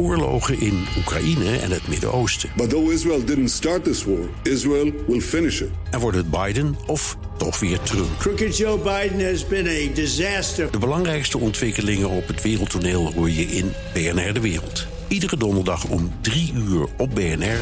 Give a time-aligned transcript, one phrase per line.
[0.00, 2.50] oorlogen in Oekraïne en het Midden-Oosten.
[2.56, 5.68] But though Israel didn't start this war, Israel will finish it.
[5.90, 8.18] En wordt het Biden of toch weer Trump?
[8.18, 10.70] Crooked Joe Biden has been a disaster.
[10.70, 14.86] De belangrijkste ontwikkelingen op het wereldtoneel hoor je in BNR De Wereld.
[15.08, 17.60] Iedere donderdag om 3 uur op BNR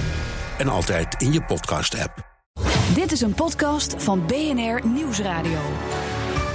[0.59, 2.27] en altijd in je podcast-app.
[2.95, 5.59] Dit is een podcast van BNR Nieuwsradio.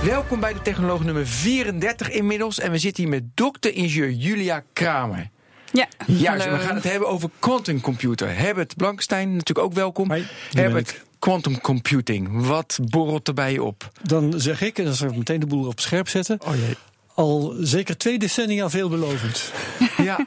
[0.04, 2.59] Welkom bij de Technoloog nummer 34 inmiddels.
[2.59, 5.31] En we zitten hier met dokter-ingenieur Julia Kramer.
[5.74, 6.58] Ja, Juist, hallo.
[6.58, 8.38] we gaan het hebben over quantum computer.
[8.38, 10.12] Herbert Blankenstein, natuurlijk ook welkom.
[10.52, 13.91] Herbert, quantum computing, wat borrelt er bij je op?
[14.02, 16.40] Dan zeg ik, en dan zal ik meteen de boel op scherp zetten.
[16.45, 16.76] Oh jee.
[17.14, 19.52] Al zeker twee decennia veelbelovend.
[19.98, 20.26] Ja.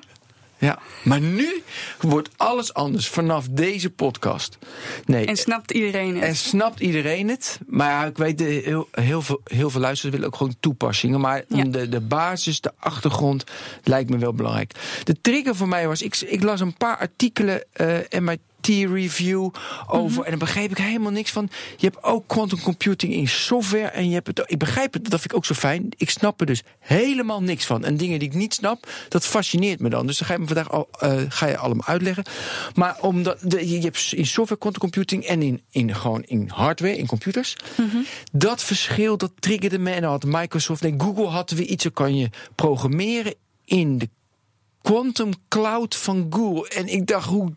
[0.59, 1.62] Ja, maar nu
[2.01, 4.59] wordt alles anders vanaf deze podcast.
[5.06, 6.24] Nee, En snapt iedereen het?
[6.24, 7.59] En snapt iedereen het?
[7.66, 11.20] Maar ja, ik weet, eh, heel, heel, veel, heel veel luisteraars willen ook gewoon toepassingen.
[11.20, 11.65] Maar Ja.
[11.65, 13.45] de, de basis, de achtergrond,
[13.82, 14.73] lijkt me wel belangrijk.
[15.05, 19.50] De trigger voor mij was, ik, ik las een paar artikelen, eh MIT review
[19.86, 20.24] over.
[20.24, 21.48] En dan begreep ik helemaal niks van.
[21.76, 23.86] Je hebt ook quantum computing in software.
[23.86, 25.88] En je hebt het, ik begrijp het, dat vind ik ook zo fijn.
[25.96, 27.84] Ik snap er dus helemaal niks van.
[27.84, 30.06] En dingen die ik niet snap, dat fascineert me dan.
[30.06, 32.24] Dus dan ga je me vandaag al, eh, ga je allemaal uitleggen.
[32.74, 36.96] Maar omdat de, je, hebt in software quantum computing en in, in, gewoon in hardware,
[36.96, 37.56] in computers.
[38.32, 39.90] Dat verschil, dat triggerde me.
[39.90, 41.84] En dan had Microsoft en Google hadden weer iets.
[41.84, 44.08] Zo kan je programmeren in de
[44.92, 46.68] Quantum Cloud van Google.
[46.68, 47.52] En ik dacht, hoe.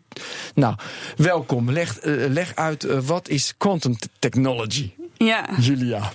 [0.55, 0.75] Nou,
[1.17, 1.71] welkom.
[1.71, 6.11] Leg, eh, leg uit eh, wat is quantum technology, Ja, Julia.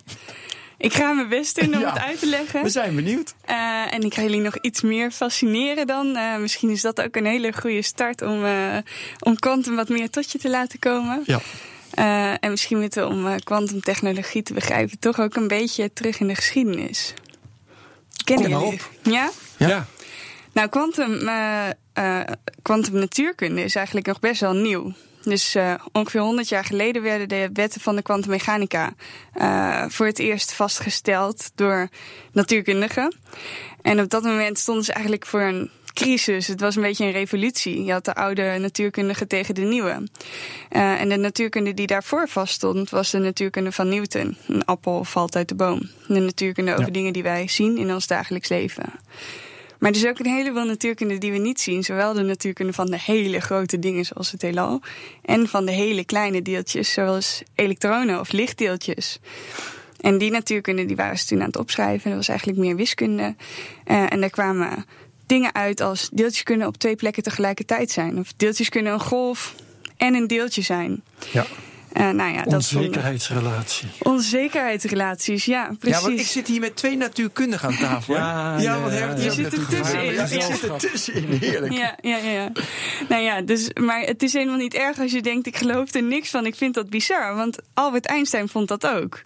[0.78, 1.92] ik ga mijn best doen om Ja.
[1.92, 2.62] het uit te leggen.
[2.62, 3.34] We zijn benieuwd.
[3.44, 6.16] Eh, en ik ga jullie nog iets meer fascineren dan.
[6.16, 8.76] Eh, misschien is dat ook een hele goede start om, eh
[9.20, 11.22] om quantum wat meer tot je te laten komen.
[11.26, 11.40] Ja.
[11.90, 16.26] Eh, en misschien moeten we om quantumtechnologie te begrijpen toch ook een beetje terug in
[16.26, 17.14] de geschiedenis.
[18.24, 18.80] Kennen Kom maar jullie?
[19.02, 19.30] Ja?
[19.56, 19.86] Ja.
[20.54, 22.20] Nou, quantum, eh, eh,
[22.62, 24.92] quantum natuurkunde is eigenlijk nog best wel nieuw.
[25.22, 28.92] Dus eh, ongeveer 100 jaar geleden werden de wetten van de kwantummechanica
[29.32, 31.88] eh, voor het eerst vastgesteld door
[32.32, 33.16] natuurkundigen.
[33.82, 36.46] En op dat moment stonden ze eigenlijk voor een crisis.
[36.46, 37.84] Het was een beetje een revolutie.
[37.84, 40.08] Je had de oude natuurkundige tegen de nieuwe.
[40.68, 44.36] En de natuurkunde die daarvoor vaststond was de natuurkunde van Newton.
[44.48, 45.90] Een appel valt uit de boom.
[46.08, 46.90] De natuurkunde over Ja.
[46.92, 48.84] dingen die wij zien in ons dagelijks leven.
[49.84, 51.84] Maar er is ook een heleboel natuurkunde die we niet zien.
[51.84, 54.80] Zowel de natuurkunde van de hele grote dingen zoals het heelal.
[55.22, 59.18] En van de hele kleine deeltjes zoals elektronen of lichtdeeltjes.
[60.00, 62.08] En die natuurkunde die waren ze toen aan het opschrijven.
[62.08, 63.34] Dat was eigenlijk meer wiskunde.
[63.84, 64.84] Eh, en daar kwamen
[65.26, 68.18] dingen uit als deeltjes kunnen op twee plekken tegelijkertijd zijn.
[68.18, 69.54] Of deeltjes kunnen een golf
[69.96, 71.02] en een deeltje zijn.
[71.32, 71.46] ja.
[71.94, 73.88] Eh, nou ja, dat Onzekerheidsrelatie.
[73.98, 76.00] Onzekerheidsrelaties, ja, precies.
[76.00, 78.14] Ja, want ik zit hier met twee natuurkundigen aan tafel.
[78.14, 80.12] Ja, ja, ja, want Herbert Je zit er tussenin.
[80.12, 81.72] Ja, je zit er tussenin, heerlijk.
[81.72, 82.52] Ja, ja, ja, ja.
[83.08, 86.02] Nou ja, dus, maar het is helemaal niet erg als je denkt: ik geloof er
[86.02, 86.46] niks van.
[86.46, 87.34] Ik vind dat bizar.
[87.34, 89.20] Want Albert Einstein vond dat ook.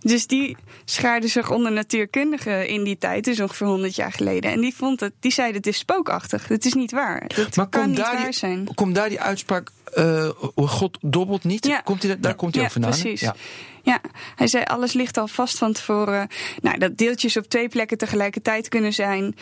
[0.00, 4.50] Dus die schaarde zich onder natuurkundigen in die tijd, dus ongeveer 100 jaar geleden.
[4.50, 6.48] En die, vond het, die zei: het is spookachtig.
[6.48, 7.26] Het is niet waar.
[7.36, 8.74] Dat Maar kan komt niet daar, waar die, zijn.
[8.74, 11.66] komt daar die uitspraak, eh, God dobbelt niet?
[11.66, 11.80] Ja.
[11.80, 12.90] Komt die, daar komt hij ook vandaan?
[12.90, 13.20] precies.
[13.20, 13.34] Ja.
[13.82, 14.00] Ja,
[14.34, 16.28] hij zei alles ligt al vast van tevoren.
[16.62, 19.34] Nou, dat deeltjes op twee plekken tegelijkertijd kunnen zijn.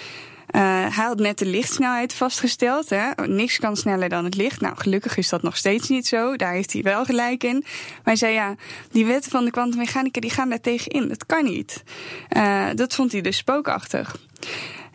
[0.48, 0.60] Eh,
[0.97, 2.91] hij had net de lichtsnelheid vastgesteld.
[2.91, 3.26] Hè?
[3.26, 4.60] Niks kan sneller dan het licht.
[4.60, 6.36] Nou, gelukkig is dat nog steeds niet zo.
[6.36, 7.59] Daar heeft hij wel gelijk in.
[7.65, 8.54] Maar hij zei ja,
[8.91, 11.09] die wetten van de kwantummechanica die gaan daar tegen in.
[11.09, 11.82] Dat kan niet.
[12.28, 14.16] Eh, dat vond hij dus spookachtig.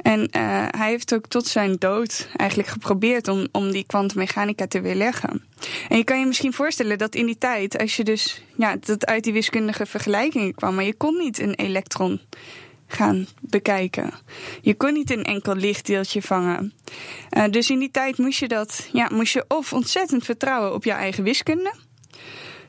[0.04, 4.82] En eh, hij heeft ook tot zijn dood eigenlijk geprobeerd om, om die kwantummechanica te
[4.82, 5.44] weerleggen.
[5.90, 9.06] En je kan je misschien voorstellen dat in die tijd, als je dus ja, dat
[9.06, 12.22] uit die wiskundige vergelijkingen kwam, maar je kon niet een elektron
[12.88, 14.14] gaan bekijken.
[14.62, 16.74] Je kon niet een enkel lichtdeeltje vangen.
[17.30, 20.84] Eh, dus in die tijd moest je dat, ja, moest je of ontzettend vertrouwen op
[20.84, 21.74] je eigen wiskunde.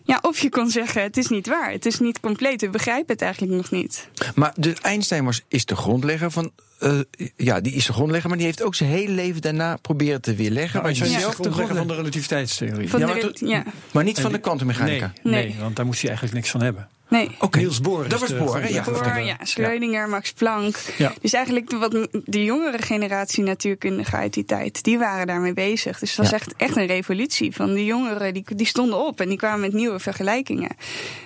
[0.06, 3.12] Ja, of je kon zeggen, het is niet waar, het is niet compleet, we begrijpen
[3.12, 4.08] het eigenlijk nog niet.
[4.34, 6.50] Maar de Einstein was, is de grondlegger van.
[6.78, 6.98] eh,
[7.36, 10.34] ja, die is de grondlegger, maar die heeft ook zijn hele leven daarna proberen te
[10.34, 10.82] weerleggen.
[10.82, 12.88] Maar maar, je zelf zelf de grondlegger- van de relativiteitstheorie.
[12.90, 15.12] Van Ja, de, maar ja, maar niet van de Nee, kwantummechanica.
[15.22, 15.56] nee, Nee.
[15.60, 16.88] want daar moest hij eigenlijk niks van hebben.
[17.08, 17.30] Nee.
[17.40, 17.58] Oké.
[17.58, 18.08] Niels Bohr.
[18.08, 18.68] Dat is was Bohr, hè?
[18.68, 20.76] Ja, Bohr, ja, Max Planck.
[20.98, 21.12] Ja.
[21.20, 25.98] Dus eigenlijk de, wat, de jongere generatie natuurkundigen uit die tijd, die waren daarmee bezig.
[25.98, 26.36] Dus het was Ja.
[26.36, 27.54] echt, echt een revolutie.
[27.54, 30.76] Van de jongeren, die, die stonden op en die kwamen met nieuwe vergelijkingen.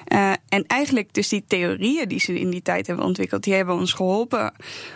[0.05, 3.75] Eh, en eigenlijk dus die theorieën die ze in die tijd hebben ontwikkeld, die hebben
[3.75, 4.53] ons geholpen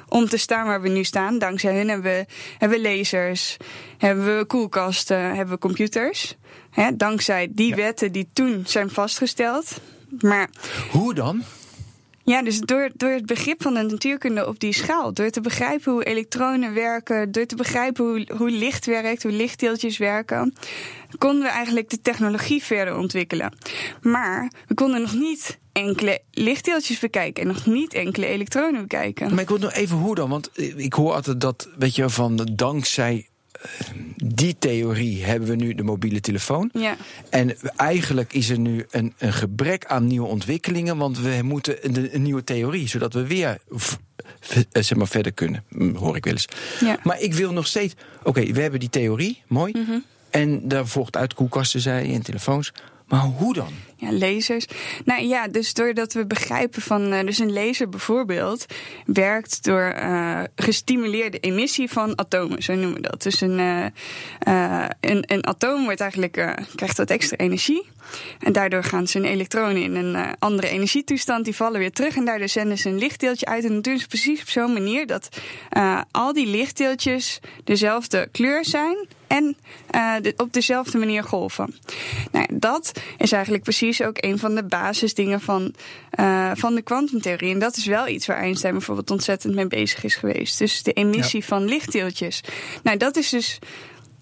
[0.08, 1.38] om te staan waar we nu staan.
[1.38, 2.26] Dankzij hun hebben we,
[2.58, 3.56] hebben we lasers,
[3.99, 6.37] hebben we koelkasten, hebben we computers.
[6.70, 9.81] Hè, dankzij die wetten die toen zijn vastgesteld.
[10.20, 10.50] Maar
[10.91, 11.43] Hoe dan?
[12.25, 15.93] Ja, dus door, door het begrip van de natuurkunde op die schaal, door te begrijpen
[15.93, 20.55] hoe elektronen werken, door te begrijpen hoe, hoe licht werkt, hoe lichtdeeltjes werken,
[21.19, 23.56] konden we eigenlijk de technologie verder ontwikkelen.
[24.03, 29.31] Maar we konden nog niet enkele lichtdeeltjes bekijken en nog niet enkele elektronen bekijken.
[29.31, 32.49] Maar ik wil nog even hoe dan, want ik hoor altijd dat, weet je, van
[32.53, 33.29] dankzij
[34.25, 36.70] die theorie hebben we nu de mobiele telefoon.
[36.73, 36.97] Ja.
[37.31, 42.14] En eigenlijk is er nu een, een gebrek aan nieuwe ontwikkelingen, want we moeten een,
[42.14, 43.59] een nieuwe theorie, zodat we weer
[44.73, 46.49] eh, zeg maar, verder kunnen, Hm, hoor ik wel eens.
[46.81, 46.99] Ja.
[47.03, 49.73] Maar ik wil nog steeds, oké, we hebben die theorie, mooi.
[49.73, 49.99] Mhm.
[50.31, 52.73] En daar volgt uit koelkasten, zei en telefoons.
[53.06, 53.73] Maar hoe dan?
[54.02, 54.66] Ja, lasers.
[55.04, 57.12] Nou ja, dus doordat we begrijpen van.
[57.12, 58.66] eh, dus een laser bijvoorbeeld
[59.06, 63.22] werkt door eh, gestimuleerde emissie van atomen, zo noemen we dat.
[63.22, 63.58] Dus een,
[64.38, 66.32] eh, een, een atoom wordt eigenlijk,
[66.75, 67.87] krijgt wat extra energie.
[68.38, 71.44] En daardoor gaan zijn elektronen in een andere energietoestand.
[71.44, 73.64] Die vallen weer terug en daardoor zenden ze een lichtdeeltje uit.
[73.64, 75.28] En ze precies op zo'n manier dat
[76.10, 79.56] al die lichtdeeltjes dezelfde kleur zijn en
[80.37, 81.75] op dezelfde manier golven.
[82.32, 85.75] Nou, dat is eigenlijk precies ook een van de basisdingen van,
[86.11, 87.53] eh, van de kwantumtheorie.
[87.53, 90.59] En dat is wel iets waar Einstein bijvoorbeeld ontzettend mee bezig is geweest.
[90.59, 92.41] Dus de emissie van lichtdeeltjes.
[92.83, 93.59] Nou, dat is dus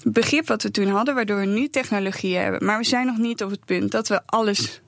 [0.03, 2.65] het begrip wat we toen hadden, waardoor we nu technologie hebben.
[2.65, 4.81] Maar we zijn nog niet op het punt dat we alles.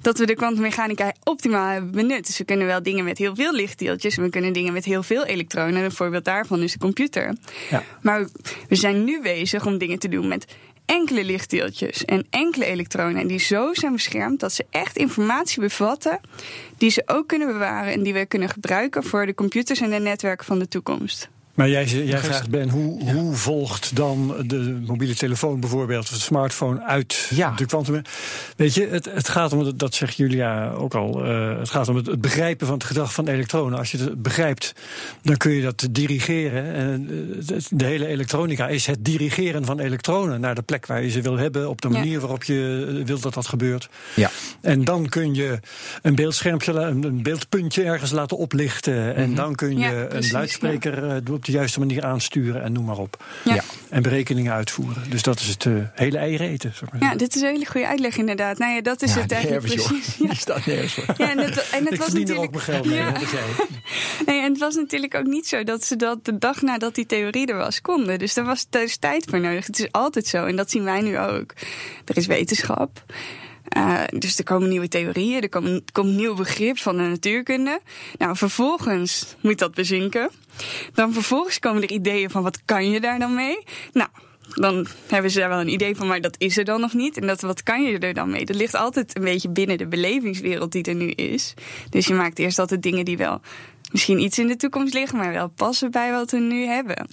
[0.00, 2.26] Dat we de kwantummechanica optimaal hebben benut.
[2.26, 4.16] Dus we kunnen wel dingen met heel veel lichtdeeltjes.
[4.16, 5.84] En we kunnen dingen met heel veel elektronen.
[5.84, 7.36] Een voorbeeld daarvan is de computer.
[7.70, 7.82] Ja.
[8.02, 8.26] Maar
[8.68, 10.46] we zijn nu bezig om dingen te doen met
[10.88, 13.20] enkele lichtdeeltjes en enkele elektronen.
[13.20, 16.20] En die zo zijn beschermd dat ze echt informatie bevatten.
[16.76, 19.98] die ze ook kunnen bewaren en die we kunnen gebruiken voor de computers en de
[19.98, 21.28] netwerken van de toekomst.
[21.58, 26.20] Maar jij, jij vraagt Ben, hoe, hoe volgt dan de mobiele telefoon bijvoorbeeld, of de
[26.20, 27.50] smartphone uit Ja.
[27.56, 28.02] de kwantum?
[28.56, 31.96] Weet je, het, het gaat om, dat zegt Julia ook al, eh, het gaat om
[31.96, 33.78] het, het begrijpen van het gedrag van elektronen.
[33.78, 34.72] Als je het begrijpt,
[35.22, 36.74] dan kun je dat dirigeren.
[36.74, 37.08] En
[37.48, 41.20] eh, de hele elektronica is het dirigeren van elektronen naar de plek waar je ze
[41.20, 41.94] wil hebben, op de Ja.
[41.94, 43.88] manier waarop je eh, wilt dat dat gebeurt.
[44.14, 44.30] Ja.
[44.60, 45.58] En dan kun je
[46.02, 49.14] een beeldschermpje, een een beeldpuntje ergens laten oplichten.
[49.14, 52.84] En dan kun je Ja, een luidspreker eh, op de juiste manier aansturen en noem
[52.84, 53.24] maar op.
[53.44, 53.62] Ja.
[53.88, 55.10] En berekeningen uitvoeren.
[55.10, 56.70] Dus dat is het eh, hele eieren eten.
[56.70, 58.58] Ik maar Ja, dit is een hele goede uitleg inderdaad.
[58.58, 60.16] Nou ja, dat is Ja, het eigenlijk precies.
[60.16, 60.26] Ja.
[60.28, 61.04] Die staat nergens voor.
[61.16, 62.44] Ja, en het, en het ik was verdien er natuurlijk.
[62.44, 62.96] ook mijn geld mee.
[62.96, 63.12] Ja.
[64.26, 67.06] Nee, en het was natuurlijk ook niet zo dat ze dat de dag nadat die
[67.06, 68.18] theorie er was konden.
[68.18, 69.66] Dus daar was dus tijd voor nodig.
[69.66, 71.54] Het is altijd zo en dat zien wij nu ook.
[72.04, 73.04] Er is wetenschap.
[73.68, 77.80] Eh, dus er komen nieuwe theorieën, er er komt nieuw begrip van de natuurkunde.
[78.18, 80.30] Nou, vervolgens moet dat bezinken.
[80.94, 83.58] Dan vervolgens komen er ideeën van wat kan je daar dan mee?
[83.92, 84.08] Nou,
[84.54, 87.16] dan hebben ze daar wel een idee van, maar dat is er dan nog niet.
[87.16, 88.44] En dat, wat kan je er dan mee?
[88.44, 91.54] Dat ligt altijd een beetje binnen de belevingswereld die er nu is.
[91.90, 93.40] Dus je maakt eerst altijd dingen die wel
[93.92, 97.08] misschien iets in de toekomst liggen, maar wel passen bij wat we nu hebben.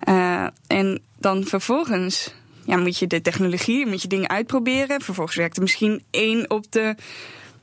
[0.00, 2.34] Eh, en dan vervolgens
[2.64, 5.00] ja, moet je de technologie, moet je dingen uitproberen.
[5.00, 6.94] Vervolgens werkt er misschien één op de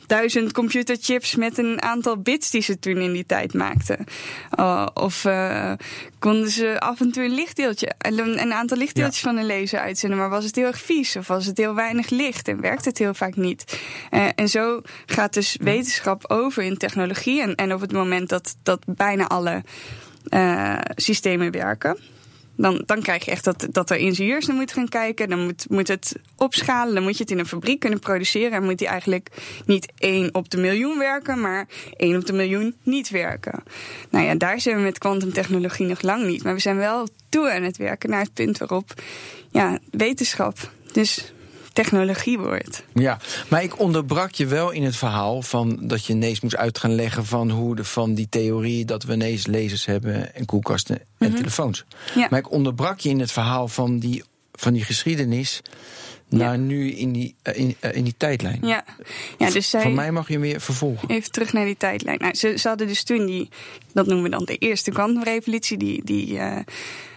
[0.10, 4.06] duizend computerchips met een aantal bits die ze toen in die tijd maakten.
[4.60, 5.72] Uh, of uh,
[6.20, 9.30] konden ze af en toe een lichtdeeltje, een, aantal lichtdeeltjes ja.
[9.30, 12.10] van een laser uitzenden, maar was het heel erg vies of was het heel weinig
[12.10, 13.80] licht en werkt het heel vaak niet.
[14.12, 18.56] Uh, en zo gaat dus wetenschap over in technologie en, en op het moment dat,
[18.64, 19.64] dat bijna alle
[20.96, 21.98] systemen werken.
[22.62, 25.30] Dan, dan krijg je echt dat, dat er ingenieurs naar moeten gaan kijken.
[25.30, 26.94] Dan moet, moet het opschalen.
[26.94, 28.52] Dan moet je het in een fabriek kunnen produceren.
[28.52, 29.30] En moet die eigenlijk
[29.66, 33.64] niet één op de miljoen werken, maar één op de miljoen niet werken.
[34.10, 36.44] Nou ja, daar zijn we met kwantumtechnologie nog lang niet.
[36.44, 38.94] Maar we zijn wel toe aan het werken naar het punt waarop
[39.52, 40.72] ja, wetenschap.
[40.92, 41.34] Dus
[41.84, 42.84] technologie wordt.
[42.94, 46.78] Ja, maar ik onderbrak je wel in het verhaal van dat je ineens moest uit
[46.78, 50.96] gaan leggen van hoe de, van die theorie dat we ineens lasers hebben en koelkasten
[50.96, 51.36] en mm -hmm.
[51.36, 51.86] telefoons.
[52.16, 52.28] Ja.
[52.30, 55.62] Maar ik onderbrak je in het verhaal van die, van die geschiedenis
[56.30, 56.60] naar ja.
[56.60, 58.60] nu in die, in, in die tijdlijn.
[58.62, 58.84] Ja.
[59.38, 61.10] ja dus zij, Van mij mag je weer vervolgen.
[61.10, 62.18] Even terug naar die tijdlijn.
[62.20, 63.50] Nou, ze, ze hadden dus toen die,
[63.94, 66.58] dat noemen we dan de eerste kwantumrevolutie, die, die uh,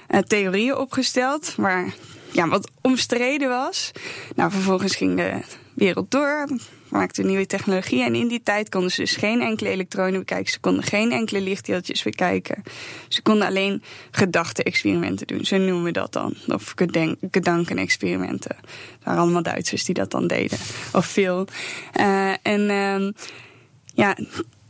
[0.09, 1.95] uh, theorieën opgesteld, waar
[2.33, 3.91] ja, wat omstreden was.
[4.35, 5.41] Nou, vervolgens ging de
[5.75, 6.49] wereld door,
[6.89, 8.05] maakte nieuwe technologie.
[8.05, 10.53] En in die tijd konden ze dus geen enkele elektronen bekijken.
[10.53, 12.63] Ze konden geen enkele lichtdeeltjes bekijken.
[13.09, 15.45] Ze konden alleen gedachte-experimenten doen.
[15.45, 16.35] Zo noemen we dat dan.
[16.47, 16.75] Of
[17.31, 18.57] gedanken-experimenten.
[18.61, 20.59] Het waren allemaal Duitsers die dat dan deden.
[20.93, 21.47] Of veel.
[22.01, 23.11] Uh, en uh,
[23.95, 24.17] ja,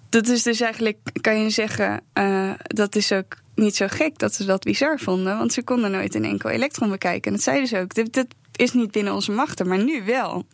[0.09, 4.35] dat is dus eigenlijk, kan je zeggen, uh, dat is ook niet zo gek dat
[4.35, 5.39] ze dat bizar vonden.
[5.39, 7.31] Want ze konden nooit een enkel elektron bekijken.
[7.31, 7.95] En dat zeiden ze ook.
[7.95, 10.47] Dat, dat is niet binnen onze machten, maar nu wel.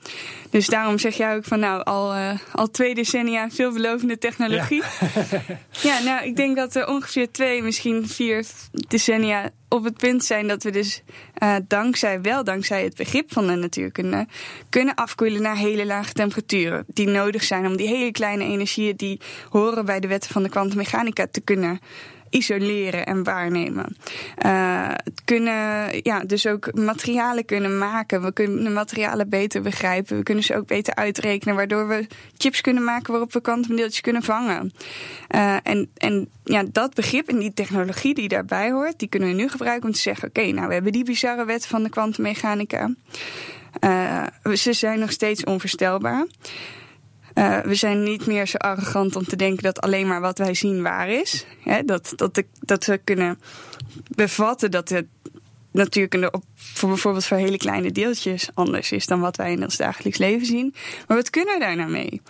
[0.50, 4.82] Dus daarom zeg jij ook van nou, al, uh, al twee decennia veelbelovende technologie.
[5.00, 5.32] Ja.
[5.90, 8.46] ja, nou, ik denk dat er ongeveer twee, misschien vier
[8.88, 11.02] decennia op het punt zijn dat we dus
[11.42, 14.26] uh, dankzij, wel dankzij het begrip van de natuurkunde,
[14.68, 16.84] kunnen afkoelen naar hele lage temperaturen.
[16.86, 20.48] Die nodig zijn om die hele kleine energieën die horen bij de wetten van de
[20.48, 21.80] kwantummechanica te kunnen
[22.30, 23.96] isoleren en waarnemen.
[24.44, 24.90] Uh,
[25.24, 28.22] kunnen ja, dus ook materialen kunnen maken.
[28.22, 30.16] We kunnen materialen beter begrijpen.
[30.16, 32.06] We kunnen ze ook beter uitrekenen, waardoor we
[32.36, 34.72] chips kunnen maken waarop we kwantumdeeltjes kunnen vangen.
[35.34, 39.34] Uh, en, en ja, dat begrip en die technologie die daarbij hoort, die kunnen we
[39.34, 42.90] nu gebruiken om te zeggen: oké, nou we hebben die bizarre wet van de kwantummechanica.
[43.84, 46.26] Uh, ze zijn nog steeds onvoorstelbaar.
[47.38, 50.54] Uh, we zijn niet meer zo arrogant om te denken dat alleen maar wat wij
[50.54, 51.46] zien waar is.
[51.84, 53.38] Dat, dat, dat we kunnen
[54.14, 55.06] bevatten dat het
[55.72, 59.76] natuurkunde op, voor bijvoorbeeld voor hele kleine deeltjes anders is dan wat wij in ons
[59.76, 60.74] dagelijks leven zien.
[61.06, 62.20] Maar wat kunnen we daar nou mee?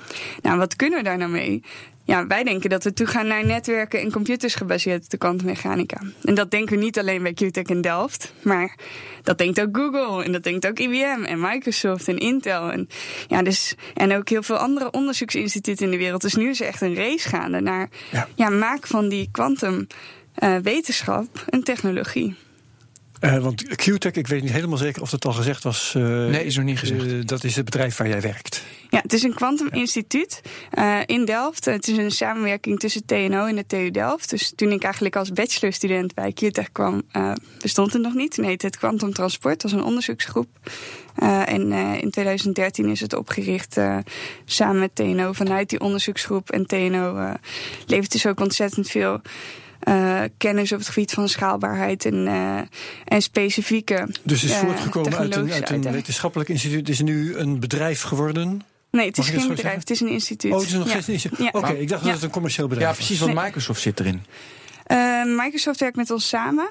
[0.42, 1.62] Nou, wat kunnen we daar nou mee?
[2.08, 6.00] Ja, wij denken dat we toegaan naar netwerken en computers gebaseerd op de kwantummechanica.
[6.24, 8.76] En dat denken we niet alleen bij QTech in Delft, maar
[9.22, 12.72] dat denkt ook Google en dat denkt ook IBM en Microsoft en Intel.
[12.72, 12.88] En,
[13.26, 16.20] ja, dus, en ook heel veel andere onderzoeksinstituten in de wereld.
[16.20, 18.28] Dus nu is er echt een race gaande naar ja.
[18.34, 22.36] ja maak van die kwantumwetenschap uh, een technologie.
[23.20, 25.94] Uh, want QTech, ik weet niet helemaal zeker of dat al gezegd was.
[25.96, 27.06] Uh, nee, is nog niet gezegd.
[27.06, 28.62] Uh, dat is het bedrijf waar jij werkt.
[28.90, 31.06] Ja, het is een kwantuminstituut ja.
[31.06, 31.64] in Delft.
[31.64, 34.30] Het is een samenwerking tussen TNO en de TU Delft.
[34.30, 37.02] Dus toen ik eigenlijk als bachelorstudent bij QTech kwam,
[37.60, 38.36] bestond het nog niet.
[38.36, 40.48] Nee, het Quantum Transport was een onderzoeksgroep.
[41.44, 43.76] en in 2013 is het opgericht
[44.44, 46.50] samen met TNO vanuit die onderzoeksgroep.
[46.50, 47.34] En TNO
[47.86, 49.20] levert dus ook ontzettend veel
[49.88, 52.58] uh, kennis op het gebied van schaalbaarheid en, uh,
[53.04, 54.08] en specifieke.
[54.22, 56.78] Dus is voortgekomen uit een, uit een wetenschappelijk instituut.
[56.78, 58.62] Het is nu een bedrijf geworden.
[58.90, 59.80] Nee, het is geen bedrijf, zeggen?
[59.80, 60.52] het is een instituut.
[60.52, 61.38] Oh, het is nog steeds een instituut.
[61.38, 61.46] Ja.
[61.46, 62.98] Oké, okay, ik dacht dat het een commercieel bedrijf was.
[62.98, 63.44] Ja, precies, want nee.
[63.44, 64.22] Microsoft zit erin.
[64.92, 66.68] Uh, Microsoft werkt met ons samen.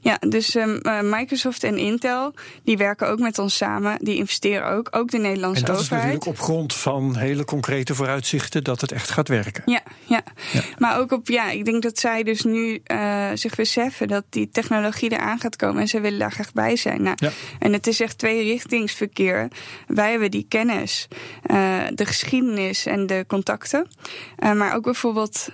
[0.00, 2.34] Ja, dus uh, Microsoft en Intel,
[2.64, 3.98] die werken ook met ons samen.
[4.00, 5.68] Die investeren ook, ook de Nederlandse overheid.
[5.68, 6.04] En dat overheid.
[6.04, 9.62] is natuurlijk op grond van hele concrete vooruitzichten dat het echt gaat werken.
[9.66, 10.22] Ja, ja.
[10.52, 10.62] ja.
[10.78, 14.50] maar ook op, ja, ik denk dat zij dus nu uh, zich beseffen dat die
[14.50, 15.80] technologie eraan gaat komen.
[15.80, 17.02] En ze willen daar graag bij zijn.
[17.02, 17.30] Nou, ja.
[17.58, 19.48] En het is echt tweerichtingsverkeer.
[19.86, 21.08] Wij hebben die kennis,
[21.94, 23.86] de geschiedenis en de contacten.
[24.38, 25.48] maar ook bijvoorbeeld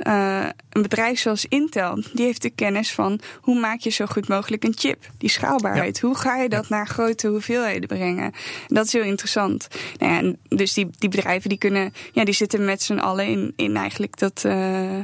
[0.70, 4.64] een bedrijf zoals Intel, die heeft de kennis van hoe maak je zo goed mogelijk
[4.64, 5.10] een chip.
[5.18, 5.98] Die schaalbaarheid.
[5.98, 6.06] Ja.
[6.06, 6.76] Hoe ga je dat ja.
[6.76, 8.32] naar grote hoeveelheden brengen?
[8.66, 9.68] Dat is heel interessant.
[9.98, 13.52] Nou ja, dus die, die bedrijven die kunnen, ja, die zitten met z'n allen in,
[13.56, 14.42] in eigenlijk dat.
[14.46, 14.98] Uh,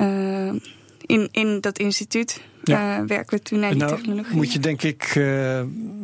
[0.00, 0.52] uh,
[1.06, 2.42] in, in dat instituut.
[2.62, 3.00] Ja.
[3.00, 4.34] Uh, werken we toen naar die nou, technologie.
[4.34, 5.20] Moet je denk ik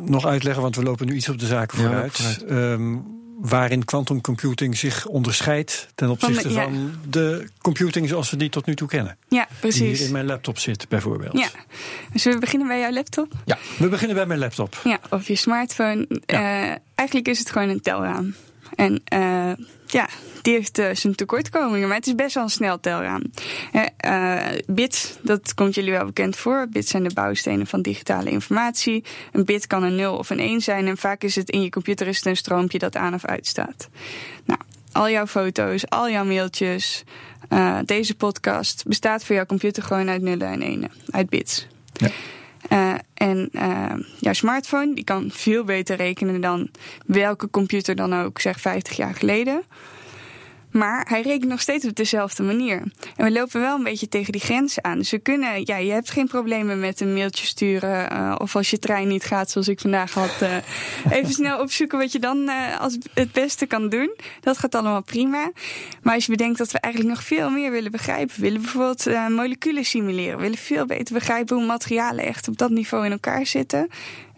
[0.05, 2.17] nog uitleggen, want we lopen nu iets op de zaken vooruit.
[2.17, 2.51] Ja, vooruit.
[2.51, 6.63] Um, waarin quantum computing zich onderscheidt ten opzichte van, de, ja.
[6.63, 9.17] van de computing zoals we die tot nu toe kennen.
[9.27, 9.79] Ja, precies.
[9.79, 11.37] Die hier in mijn laptop zit, bijvoorbeeld.
[11.37, 11.47] Ja.
[12.13, 13.33] Dus we beginnen bij jouw laptop?
[13.45, 14.79] Ja, we beginnen bij mijn laptop.
[14.83, 16.07] Ja, of je smartphone.
[16.25, 16.69] Ja.
[16.69, 18.35] Uh, eigenlijk is het gewoon een telraam.
[18.75, 19.51] En uh,
[19.91, 20.09] ja,
[20.41, 23.21] die heeft uh, zijn tekortkomingen, maar het is best wel een snel telraam.
[24.05, 26.67] Uh, bits, dat komt jullie wel bekend voor.
[26.69, 29.03] Bits zijn de bouwstenen van digitale informatie.
[29.31, 31.69] Een bit kan een 0 of een 1 zijn en vaak is het in je
[31.69, 33.89] computer is het een stroompje dat aan of uitstaat.
[34.45, 34.59] Nou,
[34.91, 37.03] al jouw foto's, al jouw mailtjes,
[37.85, 41.67] deze podcast bestaat voor jouw computer gewoon uit nullen en enen, uit bits.
[41.93, 42.09] Ja.
[42.71, 46.69] Uh, en uh, jouw smartphone die kan veel beter rekenen dan
[47.05, 49.63] welke computer dan ook, zeg 50 jaar geleden.
[50.71, 52.83] Maar hij rekent nog steeds op dezelfde manier.
[53.15, 54.97] En we lopen wel een beetje tegen die grenzen aan.
[54.97, 58.13] Dus we kunnen, ja, je hebt geen problemen met een mailtje sturen.
[58.13, 60.41] Uh, of als je trein niet gaat, zoals ik vandaag had.
[60.41, 60.55] Uh,
[61.09, 64.15] even snel opzoeken wat je dan uh, als het beste kan doen.
[64.39, 65.51] Dat gaat allemaal prima.
[66.01, 68.35] Maar als je bedenkt dat we eigenlijk nog veel meer willen begrijpen.
[68.35, 70.35] We willen bijvoorbeeld moleculen simuleren.
[70.35, 73.89] We willen veel beter begrijpen hoe materialen echt op dat niveau in elkaar zitten.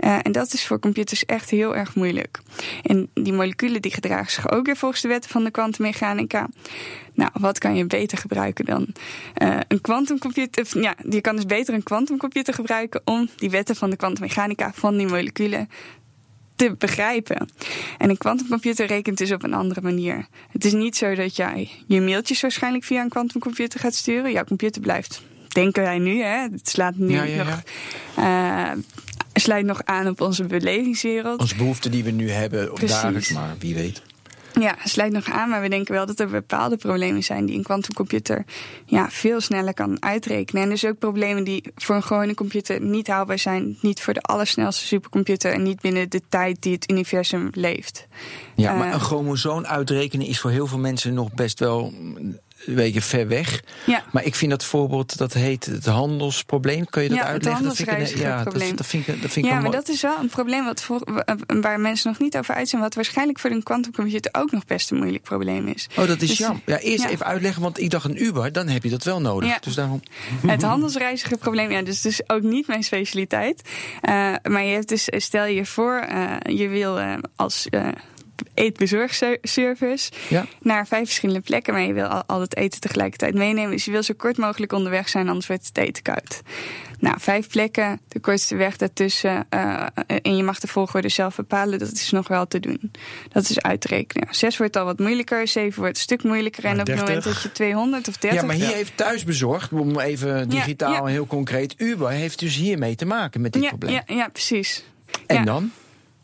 [0.03, 2.39] Uh, en dat is voor computers echt heel erg moeilijk.
[2.81, 6.49] En die moleculen die gedragen zich ook weer volgens de wetten van de kwantummechanica.
[7.13, 8.87] Nou, wat kan je beter gebruiken dan
[9.41, 10.81] uh, een kwantumcomputer?
[10.81, 14.97] Ja, je kan dus beter een kwantumcomputer gebruiken om die wetten van de kwantummechanica van
[14.97, 15.69] die moleculen
[16.55, 17.49] te begrijpen.
[17.97, 20.27] En een kwantumcomputer rekent dus op een andere manier.
[20.51, 24.31] Het is niet zo dat jij je mailtjes waarschijnlijk via een kwantumcomputer gaat sturen.
[24.31, 25.21] Jouw computer blijft
[25.53, 26.21] denken wij nu.
[26.21, 26.37] Hè?
[26.37, 27.61] Het slaat nu ja, ja, nog.
[28.15, 28.71] Ja.
[28.71, 28.83] Uh,
[29.33, 31.39] sluit nog aan op onze belevingswereld.
[31.39, 34.01] Onze behoeften die we nu hebben op dagelijks, maar wie weet.
[34.59, 37.63] Ja, sluit nog aan, maar we denken wel dat er bepaalde problemen zijn die een
[37.63, 38.45] kwantumcomputer
[38.85, 40.63] ja, veel sneller kan uitrekenen.
[40.63, 44.21] En dus ook problemen die voor een gewone computer niet haalbaar zijn, niet voor de
[44.21, 48.07] allersnelste supercomputer en niet binnen de tijd die het universum leeft.
[48.55, 51.93] Ja, maar Eh, een chromosoom uitrekenen is voor heel veel mensen nog best wel
[52.65, 53.61] een beetje ver weg.
[53.85, 54.03] Ja.
[54.11, 56.85] Maar ik vind dat voorbeeld, dat heet het handelsprobleem.
[56.85, 57.63] Kun je dat Ja, het uitleggen?
[57.63, 59.75] Dat vind ik, een- ja, dat, dat vind ik, dat vind ik Ja, maar mooi.
[59.75, 61.23] dat is wel een probleem wat voor,
[61.61, 64.91] waar mensen nog niet over uit zijn, wat waarschijnlijk voor een kwantumcomputer ook nog best
[64.91, 65.87] een moeilijk probleem is.
[65.97, 66.61] Oh, dat is Dus- jammer.
[66.65, 67.09] Ja, eerst ja.
[67.09, 69.49] even uitleggen, want ik dacht een Uber, dan heb je dat wel nodig.
[69.49, 69.57] Ja.
[69.61, 70.01] Dus daarom.
[70.47, 73.61] Het handelsreizigerprobleem, ja, dus, dus ook niet mijn specialiteit.
[74.01, 74.13] Eh,
[74.49, 77.67] maar je hebt dus, stel je voor, eh, je wil eh, als
[78.53, 80.45] eetbezorgservice Ja.
[80.61, 83.71] naar vijf verschillende plekken, maar je wil al, al het eten tegelijkertijd meenemen.
[83.71, 86.41] Dus je wil zo kort mogelijk onderweg zijn, anders wordt het eten koud.
[86.99, 89.45] Nou, vijf plekken, de kortste weg daartussen.
[89.49, 89.85] eh,
[90.21, 92.91] en je mag de volgorde zelf bepalen, dat is nog wel te doen.
[93.29, 94.27] Dat is uitrekenen.
[94.31, 96.63] Zes wordt al wat moeilijker, zeven wordt een stuk moeilijker.
[96.63, 97.33] En op het moment 30?
[97.33, 98.39] dat je 200 of 30...
[98.41, 100.99] Ja, maar hier heeft thuis bezorgd, om even digitaal ja.
[100.99, 101.73] en heel concreet.
[101.77, 103.93] Uber heeft dus hiermee te maken met dit ja, probleem.
[103.93, 104.83] ja, ja, precies.
[105.27, 105.43] En Ja.
[105.43, 105.71] dan?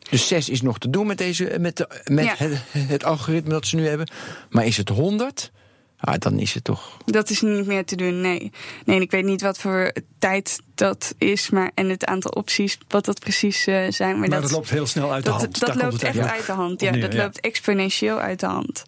[0.09, 2.35] Dus 6 is nog te doen met, deze, met, de, met Ja.
[2.37, 4.09] het, het algoritme dat ze nu hebben.
[4.49, 5.51] Maar is het 100?
[5.99, 6.97] Ah, dan is het toch.
[7.05, 8.51] Dat is niet meer te doen, nee.
[8.85, 13.05] Nee, ik weet niet wat voor tijd dat is, maar en het aantal opties, wat
[13.05, 14.19] dat precies eh, zijn.
[14.19, 15.59] Maar, Maar dat loopt heel snel uit de dat, hand.
[15.59, 16.81] dat loopt echt uit de hand.
[16.81, 17.23] Ja, neer, dat ja.
[17.23, 18.83] loopt exponentieel uit de hand.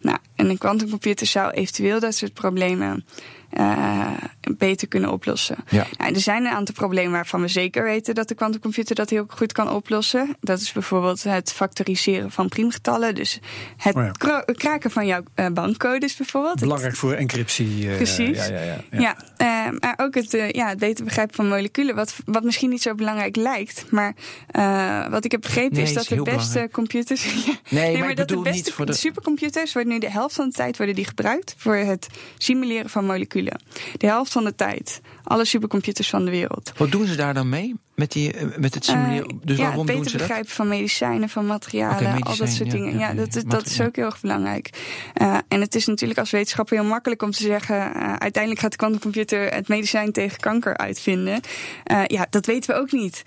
[0.00, 3.04] Nou, en een kwantumcomputer zou eventueel dat soort problemen
[3.52, 4.10] eh,
[4.56, 5.56] beter kunnen oplossen.
[5.68, 5.86] Ja.
[5.98, 9.24] Nou, er zijn een aantal problemen waarvan we zeker weten dat de kwantumcomputer dat heel
[9.28, 10.36] goed kan oplossen.
[10.40, 13.14] Dat is bijvoorbeeld het factoriseren van priemgetallen.
[13.14, 13.40] Dus
[13.76, 14.42] het Oh ja.
[14.54, 16.60] kraken van jouw eh, bankcodes bijvoorbeeld.
[16.60, 17.88] Belangrijk voor encryptie.
[17.90, 18.46] eh, Precies.
[18.46, 18.58] Ja,
[18.90, 21.94] ja, ja, maar ook het, ja, het beter begrijpen van moleculen.
[21.94, 23.84] Wat, wat misschien niet zo belangrijk lijkt.
[23.90, 24.14] Maar
[25.10, 26.72] wat ik heb begrepen Nee, is is dat de beste belangrijk.
[26.72, 27.26] computers.
[27.70, 30.54] Nee, maar dat de beste niet voor de- supercomputers worden nu de helft van de
[30.54, 32.06] tijd worden die gebruikt voor het
[32.38, 33.41] simuleren van moleculen.
[33.96, 35.00] De helft van de tijd.
[35.24, 36.72] Alle supercomputers van de wereld.
[36.76, 37.74] Wat doen ze daar dan mee?
[37.94, 39.26] Met, die, eh, met het simuleren?
[39.26, 40.26] Eh, dus ja, waarom het doen beter ze dat?
[40.26, 42.98] begrijpen van medicijnen, van materialen, al dat soort ja, dingen.
[42.98, 44.70] ja, dat, is- dat is ook heel erg belangrijk.
[45.14, 47.94] Eh, en het is natuurlijk als wetenschapper heel makkelijk om te zeggen...
[48.20, 51.40] uiteindelijk gaat de kwantumcomputer het medicijn tegen kanker uitvinden.
[52.06, 53.22] Ja, dat weten we ook niet.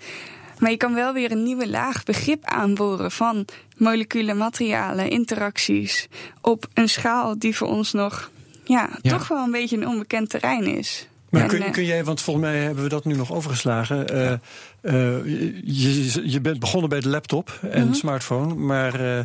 [0.58, 3.44] Maar je kan wel weer een nieuwe laag begrip aanboren van
[3.76, 6.08] moleculen, materialen, interacties...
[6.40, 8.30] op een schaal die voor ons nog
[8.66, 9.10] ja, Ja.
[9.10, 11.08] toch wel een beetje een onbekend terrein is.
[11.30, 14.08] Maar En, kun, eh, kun jij, want volgens mij hebben we dat nu nog overgeslagen.
[14.08, 15.24] eh, eh,
[15.64, 17.94] je, je bent begonnen bij de laptop en Mhm.
[17.94, 18.54] smartphone.
[18.54, 19.18] Maar eh,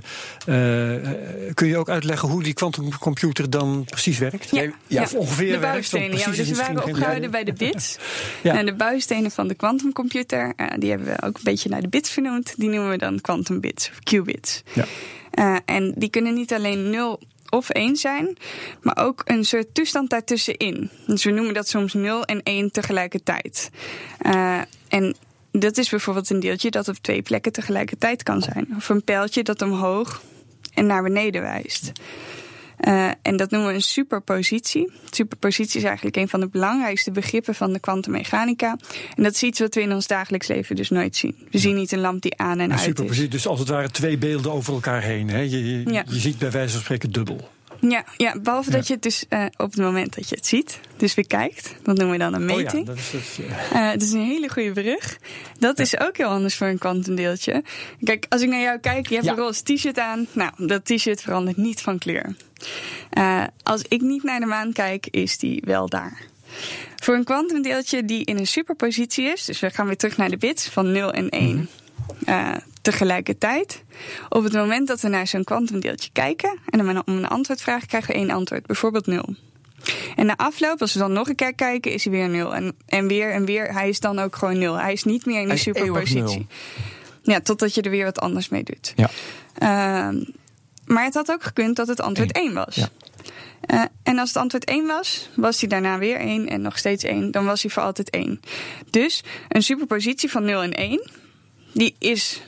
[0.96, 1.02] eh,
[1.54, 4.50] kun je ook uitleggen hoe die kwantumcomputer dan precies werkt?
[4.52, 5.02] Ja, ja.
[5.02, 5.72] Of ongeveer de werkt.
[5.74, 6.18] bouwstenen.
[6.18, 7.98] Ja, precies dus we waren opgehouden bij de bits.
[8.44, 8.58] Ja.
[8.58, 11.88] En de bouwstenen van de kwantumcomputer, eh, die hebben we ook een beetje naar de
[11.90, 12.54] bits vernoemd.
[12.58, 14.64] Die noemen we dan quantum bits of qubits.
[14.74, 14.86] Ja.
[15.32, 17.20] Eh, en die kunnen niet alleen 0
[17.52, 18.38] of 1 zijn,
[18.82, 20.90] maar ook een soort toestand daartussenin.
[21.06, 23.70] Dus we noemen dat soms 0 en 1 tegelijkertijd.
[24.18, 25.16] Eh, en
[25.52, 28.74] dat is bijvoorbeeld een deeltje dat op twee plekken tegelijkertijd kan zijn.
[28.78, 30.22] Of een pijltje dat omhoog
[30.74, 31.92] en naar beneden wijst.
[32.82, 34.92] Eh, en dat noemen we een superpositie.
[35.10, 38.78] Superpositie is eigenlijk een van de belangrijkste begrippen van de kwantummechanica.
[39.16, 41.36] En dat is iets wat we in ons dagelijks leven dus nooit zien.
[41.52, 42.86] We zien niet een lamp die aan en Een uit is.
[42.86, 45.30] superpositie, dus als het ware twee beelden over elkaar heen.
[45.30, 45.40] Hè?
[45.40, 46.04] Je, je, Ja.
[46.08, 47.50] je ziet bij wijze van spreken dubbel.
[47.90, 50.80] Ja, ja behalve dat je het dus eh, op het moment dat je het ziet,
[50.98, 52.86] dus bekijkt, dat noemen we dan een Oh ja, meting.
[52.86, 53.40] dat is het.
[53.48, 53.86] ja.
[53.86, 55.18] Eh, dat is een hele goede brug.
[55.60, 57.64] Dat is ook heel anders voor een kwantumdeeltje.
[58.04, 60.28] Kijk, als ik naar jou kijk, je hebt een roze t-shirt aan.
[60.32, 62.36] Nou, dat t-shirt verandert niet van kleur.
[63.10, 66.22] Eh, als ik niet naar de maan kijk, is die wel daar.
[66.96, 70.38] Voor een kwantumdeeltje die in een superpositie is, dus we gaan weer terug naar de
[70.38, 71.70] bits van 0 en 1
[72.26, 73.84] eh, tegelijkertijd.
[74.30, 77.88] Op het moment dat we naar zo'n kwantumdeeltje kijken en hem om een antwoord vragen,
[77.88, 79.36] krijgen we één antwoord, bijvoorbeeld 0.
[80.16, 82.56] En na afloop, als we dan nog een keer kijken, is hij weer 0.
[82.56, 84.76] En, en weer en weer, hij is dan ook gewoon 0.
[84.76, 86.48] Hij is niet meer in die superpositie.
[87.24, 88.94] Ja, totdat je er weer wat anders mee doet.
[88.96, 89.10] Ja.
[89.58, 90.24] Ehm,
[90.86, 92.76] maar het had ook gekund dat het antwoord 1 was.
[92.76, 92.90] Ja.
[93.62, 97.04] Eh, en als het antwoord 1 was, was hij daarna weer 1 en nog steeds
[97.04, 97.32] 1.
[97.32, 98.42] Dan was hij voor altijd 1.
[98.90, 101.10] Dus een superpositie van 0 en 1,
[101.74, 102.42] die is,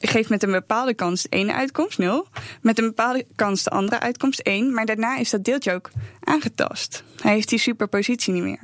[0.00, 2.26] geeft met een bepaalde kans de ene uitkomst 0.
[2.62, 4.74] Met een bepaalde kans de andere uitkomst 1.
[4.74, 5.90] Maar daarna is dat deeltje ook
[6.24, 7.02] aangetast.
[7.22, 8.60] Hij heeft die superpositie niet meer.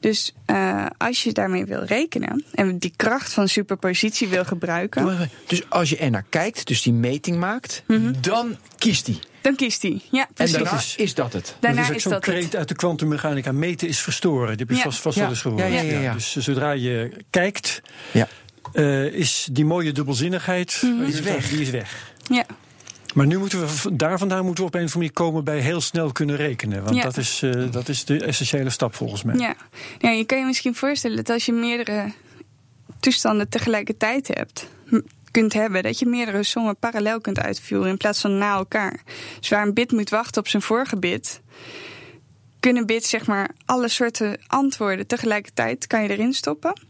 [0.00, 5.30] Dus eh, als je daarmee wil rekenen en die kracht van superpositie wil gebruiken.
[5.46, 7.82] Dus als je er naar kijkt, dus die meting maakt,
[8.20, 9.18] dan kiest hij.
[9.40, 10.00] dan kiest hij.
[10.10, 10.54] Ja, En precies.
[10.56, 11.56] daarna is- is, dat het.
[11.60, 12.34] Daarna dat is ook is zo'n dat het.
[12.34, 13.52] kreet uit de kwantummechanica.
[13.52, 14.48] Meten is verstoren.
[14.56, 14.82] Die heb je Ja.
[14.82, 15.22] vast, vast Ja.
[15.22, 15.60] wel eens gehoord.
[15.62, 16.12] Ja, ja, ja, ja.
[16.12, 17.80] Dus zodra je kijkt,
[18.72, 21.04] Eh, is die mooie dubbelzinnigheid Mhm.
[21.04, 21.48] die Is weg.
[21.48, 22.12] Die is weg.
[22.22, 22.44] Ja.
[23.14, 25.58] Maar nu moeten we daar vandaan moeten we op een of andere manier komen bij
[25.60, 26.82] heel snel kunnen rekenen.
[26.84, 27.02] Want Ja.
[27.02, 29.36] dat, is, eh, dat is de essentiële stap volgens mij.
[29.36, 29.54] Ja.
[29.98, 32.12] ja, je kan je misschien voorstellen dat als je meerdere
[33.00, 34.68] toestanden tegelijkertijd hebt,
[35.30, 39.00] kunt hebben, dat je meerdere sommen parallel kunt uitvoeren in plaats van na elkaar.
[39.40, 41.40] Dus waar een bit moet wachten op zijn vorige bit,
[42.60, 46.80] kunnen bits zeg maar alle soorten antwoorden tegelijkertijd kan je erin stoppen.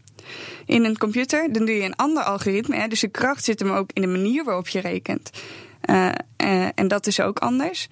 [0.65, 2.75] In een computer, dan doe je een ander algoritme.
[2.75, 5.29] Hè, dus de kracht zit hem ook in de manier waarop je rekent.
[5.81, 7.87] Eh, eh, en dat is ook anders.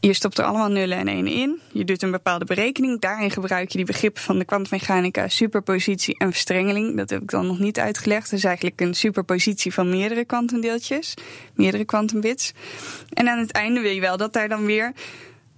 [0.00, 1.60] Je stopt er allemaal nullen en enen in.
[1.72, 3.00] Je doet een bepaalde berekening.
[3.00, 6.96] Daarin gebruik je die begrippen van de kwantummechanica, superpositie en verstrengeling.
[6.96, 8.30] Dat heb ik dan nog niet uitgelegd.
[8.30, 11.14] Dat is eigenlijk een superpositie van meerdere kwantumdeeltjes,
[11.54, 12.52] meerdere kwantumbits.
[13.12, 14.92] En aan het einde wil je wel dat daar dan weer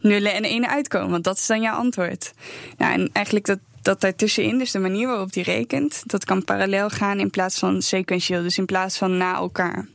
[0.00, 2.32] nullen en enen uitkomen, want dat is dan jouw antwoord.
[2.78, 6.90] Nou, en eigenlijk dat, dat daartussenin, dus de manier waarop die rekent, dat kan parallel
[6.90, 9.88] gaan in plaats van sequentieel, dus in plaats van na elkaar.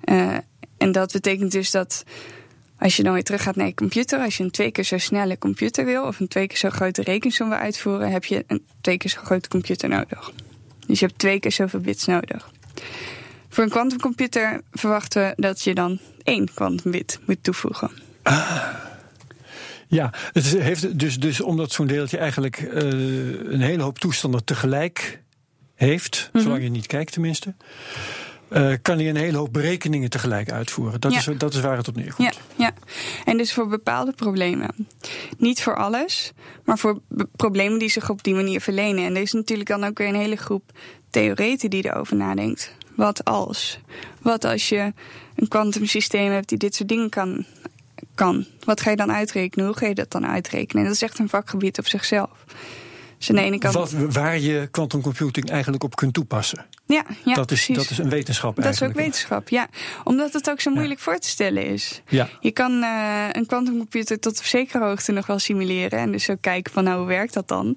[0.00, 0.36] Eh,
[0.76, 2.04] en dat betekent dus dat
[2.78, 4.98] als je dan weer terug gaat naar je computer, als je een twee keer zo
[4.98, 8.64] snelle computer wil of een twee keer zo grote rekensom wil uitvoeren, heb je een
[8.80, 10.32] twee keer zo grote computer nodig.
[10.86, 12.50] Dus je hebt twee keer zoveel bits nodig.
[13.48, 17.90] Voor een kwantumcomputer verwachten we dat je dan één kwantumbit moet toevoegen.
[19.88, 22.82] Ja, het heeft dus, dus omdat zo'n deeltje eigenlijk eh,
[23.52, 25.22] een hele hoop toestanden tegelijk
[25.74, 26.42] heeft, Mhm.
[26.42, 27.54] zolang je niet kijkt tenminste,
[28.48, 31.00] eh, kan hij een hele hoop berekeningen tegelijk uitvoeren.
[31.00, 31.18] Dat, Ja.
[31.18, 32.34] is, dat is waar het op neerkomt.
[32.56, 32.72] Ja, ja.
[33.24, 34.74] En dus voor bepaalde problemen.
[35.38, 36.32] Niet voor alles,
[36.64, 37.00] maar voor
[37.36, 39.04] problemen die zich op die manier verlenen.
[39.04, 40.62] En er is natuurlijk dan ook weer een hele groep
[41.10, 42.72] theoreten die erover nadenkt.
[42.94, 43.78] Wat als?
[44.22, 44.92] Wat als je
[45.36, 47.46] een kwantumsysteem hebt die dit soort dingen kan,
[48.14, 48.46] kan?
[48.64, 49.66] Wat ga je dan uitrekenen?
[49.66, 50.82] Hoe ga je dat dan uitrekenen?
[50.82, 52.44] En dat is echt een vakgebied op zichzelf.
[53.18, 53.74] Dus aan de ene kant.
[53.74, 56.66] Wat, waar je quantum computing eigenlijk op kunt toepassen.
[56.86, 57.76] ja, ja, dat, is, precies.
[57.76, 59.06] dat is een wetenschap Dat is ook eigenlijk.
[59.06, 59.68] wetenschap, ja.
[60.04, 62.02] Omdat het ook zo moeilijk voor te stellen is.
[62.08, 62.28] Ja.
[62.40, 65.98] Je kan eh, een kwantumcomputer tot op zekere hoogte nog wel simuleren.
[65.98, 67.76] En dus ook kijken van nou, hoe werkt dat dan?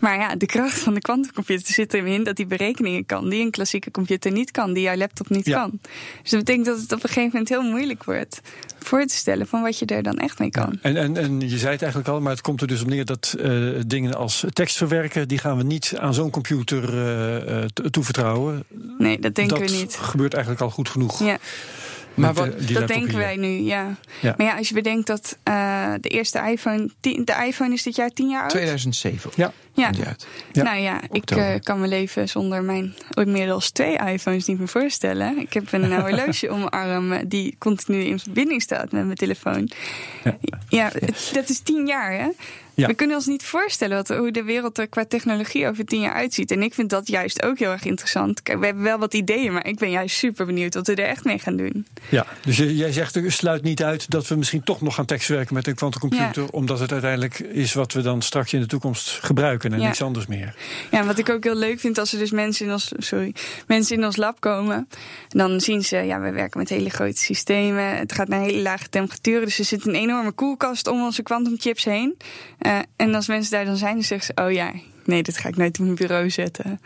[0.00, 3.50] Maar ja, de kracht van de kwantumcomputer zit erin dat die berekeningen kan die een
[3.50, 5.60] klassieke computer niet kan, die jouw laptop niet Ja.
[5.60, 5.78] kan.
[6.22, 8.40] Dus dat betekent dat het op een gegeven moment heel moeilijk wordt
[8.78, 10.78] voor te stellen van wat je er dan echt mee kan.
[10.82, 13.04] En, en, en je zei het eigenlijk al, maar het komt er dus op neer
[13.04, 13.50] dat eh,
[13.86, 16.84] dingen als tekst verwerken, die gaan we niet aan zo'n computer
[17.72, 18.64] to- toevertrouwen.
[18.98, 19.94] Nee, dat denken dat we niet.
[20.00, 21.24] gebeurt eigenlijk al goed genoeg.
[21.24, 21.38] Ja.
[22.16, 23.18] Maar wat- eh, dat denken hier.
[23.18, 23.96] wij nu, ja.
[24.20, 24.34] Ja.
[24.36, 27.96] Maar ja, als je bedenkt dat eh, de eerste iPhone, tien- de iPhone is dit
[27.96, 28.50] jaar tien jaar oud.
[28.50, 29.30] 2007.
[29.34, 29.52] Ja.
[29.74, 29.84] Ja.
[29.84, 30.26] komt die uit.
[30.52, 30.62] Ja.
[30.62, 35.38] Nou ja, ik eh, kan mijn leven zonder mijn inmiddels twee iPhones niet meer voorstellen.
[35.38, 39.70] Ik heb een horloge om mijn arm die continu in verbinding staat met mijn telefoon.
[40.68, 42.28] Ja, het- dat is tien jaar hè.
[42.76, 42.86] Ja.
[42.86, 46.12] We kunnen ons niet voorstellen wat, hoe de wereld er qua technologie over tien jaar
[46.12, 46.50] uitziet.
[46.50, 48.42] En ik vind dat juist ook heel erg interessant.
[48.42, 51.08] Kijk, we hebben wel wat ideeën, maar ik ben juist super benieuwd wat we er
[51.08, 51.86] echt mee gaan doen.
[52.08, 55.66] Ja, dus jij zegt, sluit niet uit dat we misschien toch nog gaan tekstwerken met
[55.66, 59.80] een quantumcomputer, omdat het uiteindelijk is wat we dan straks in de toekomst gebruiken en
[59.80, 59.86] Ja.
[59.86, 60.54] niks anders meer.
[60.90, 63.34] Ja, wat ik ook heel leuk vind als er dus mensen in ons, sorry,
[63.66, 64.88] mensen in ons lab komen.
[65.28, 67.96] Dan zien ze, ja, we werken met hele grote systemen.
[67.96, 69.44] Het gaat naar hele lage temperaturen.
[69.44, 72.16] Dus er zit een enorme koelkast om onze quantumchips heen.
[72.66, 74.72] Eh, en als mensen daar dan zijn, dan zeggen ze, oh ja,
[75.04, 76.80] nee, dat ga ik nooit op mijn bureau zetten.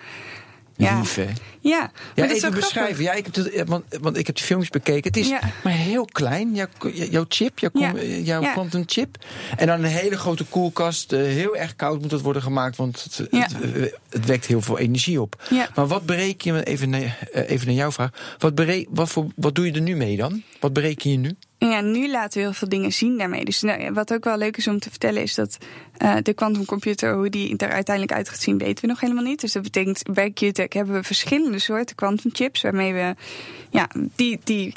[0.76, 1.26] Ja, Lief, hè?
[1.60, 1.90] ja.
[2.14, 3.02] Ja, even beschrijven.
[3.04, 5.02] Ja, ik heb het, want, want ik heb die filmpjes bekeken.
[5.02, 5.40] Het is Ja.
[5.64, 6.54] maar heel klein.
[6.54, 7.94] Jouw, jouw chip, jouw, Ja.
[7.94, 8.52] eh, jouw Ja.
[8.52, 9.16] quantum chip.
[9.56, 11.12] En dan een hele grote koelkast.
[11.12, 13.54] eh, heel erg koud moet dat worden gemaakt, want het, het,
[14.10, 15.42] het wekt heel veel energie op.
[15.50, 15.68] Ja.
[15.74, 18.36] Maar wat bereken je, even naar, even naar jouw vraag.
[18.38, 20.42] Wat, bereken, wat, voor, wat doe je er nu mee dan?
[20.60, 21.36] Wat bereken je nu?
[21.68, 23.44] Ja, nu laten we heel veel dingen zien daarmee.
[23.44, 25.58] Dus nou, wat ook wel leuk is om te vertellen is dat
[25.96, 29.40] eh, de quantumcomputer, hoe die er uiteindelijk uit gaat zien, weten we nog helemaal niet.
[29.40, 33.14] Dus dat betekent bij QTech hebben we verschillende soorten quantumchips waarmee we,
[33.70, 34.72] ja, die, die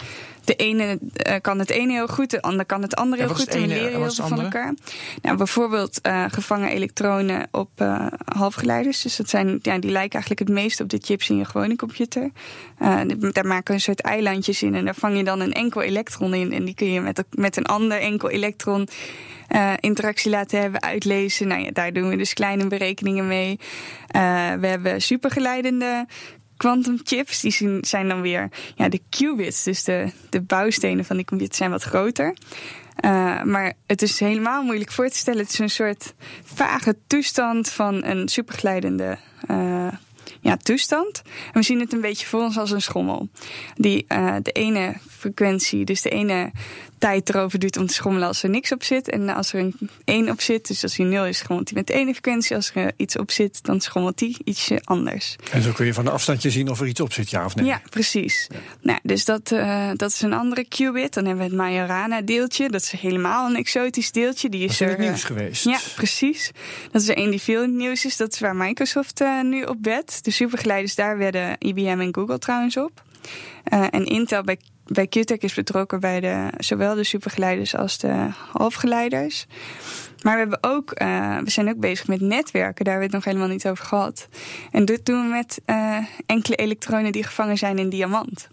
[0.46, 3.48] de ene eh, kan het ene heel goed, de ander kan het andere heel goed.
[3.48, 4.74] En we leren en heel veel van elkaar.
[5.22, 9.02] Nou, bijvoorbeeld eh, gevangen elektronen op eh, halfgeleiders.
[9.02, 11.76] Dus dat zijn, ja, die lijken eigenlijk het meest op de chips in je gewone
[11.76, 12.32] computer.
[13.32, 16.34] Daar maken we een soort eilandjes in en daar vang je dan een enkel elektron
[16.34, 16.54] in.
[16.54, 18.88] En die kun je met, met een ander enkel elektron
[19.80, 21.48] interactie laten hebben, uitlezen.
[21.48, 23.60] Nou ja, daar doen we dus kleine berekeningen mee.
[24.60, 26.06] We hebben supergeleidende
[26.64, 27.42] quantumchips.
[27.42, 31.56] Die zijn- zijn dan weer ja, de qubits, dus de, de bouwstenen van die computer
[31.56, 32.34] zijn wat groter.
[32.96, 35.40] Eh, maar het is helemaal moeilijk voor te stellen.
[35.40, 39.88] Het is een soort vage toestand van een superglijdende eh,
[40.42, 41.22] ja, toestand.
[41.26, 43.30] En we zien het een beetje voor ons als een schommel.
[43.76, 46.52] Die eh, de ene frequentie, dus de ene
[47.04, 49.10] tijd erover duurt om te schommelen als er niks op zit.
[49.10, 51.88] En als er een 1 op zit, dus als hij 0 is, schommelt hij met
[51.88, 52.56] de ene frequentie.
[52.56, 55.36] Als er iets op zit, dan schommelt hij ietsje anders.
[55.52, 57.56] En zo kun je van een afstandje zien of er iets op zit, ja of
[57.56, 57.66] nee.
[57.66, 58.48] Ja, precies.
[58.82, 61.14] Nou, dus dat, uh, dat is een andere qubit.
[61.14, 62.70] Dan hebben we het Majorana-deeltje.
[62.70, 64.50] Dat is helemaal een exotisch deeltje.
[64.50, 65.00] Die is dat is er.
[65.00, 65.64] het nieuws geweest.
[65.64, 66.52] Ja, precies.
[66.92, 68.18] Dat is er een die veel in het nieuws is.
[68.18, 70.24] Dat is waar Microsoft uh, nu op wedt.
[70.24, 73.04] De supergeleiders daar werden IBM en Google trouwens op.
[73.74, 78.28] Uh, en Intel bij bij QTech is betrokken bij de, zowel de supergeleiders als de
[78.52, 79.46] halfgeleiders.
[80.22, 83.26] Maar we, hebben ook, uh, we zijn ook bezig met netwerken, daar hebben we het
[83.26, 84.28] nog helemaal niet over gehad.
[84.72, 88.48] En dit doen we met uh, enkele elektronen die gevangen zijn in diamant.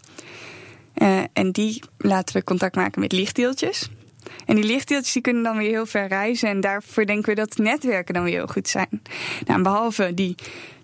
[0.95, 3.89] Uh, en die laten we contact maken met lichtdeeltjes.
[4.45, 6.49] En die lichtdeeltjes die kunnen dan weer heel ver reizen.
[6.49, 9.01] En daarvoor denken we dat netwerken dan weer heel goed zijn.
[9.45, 10.35] Nou, behalve die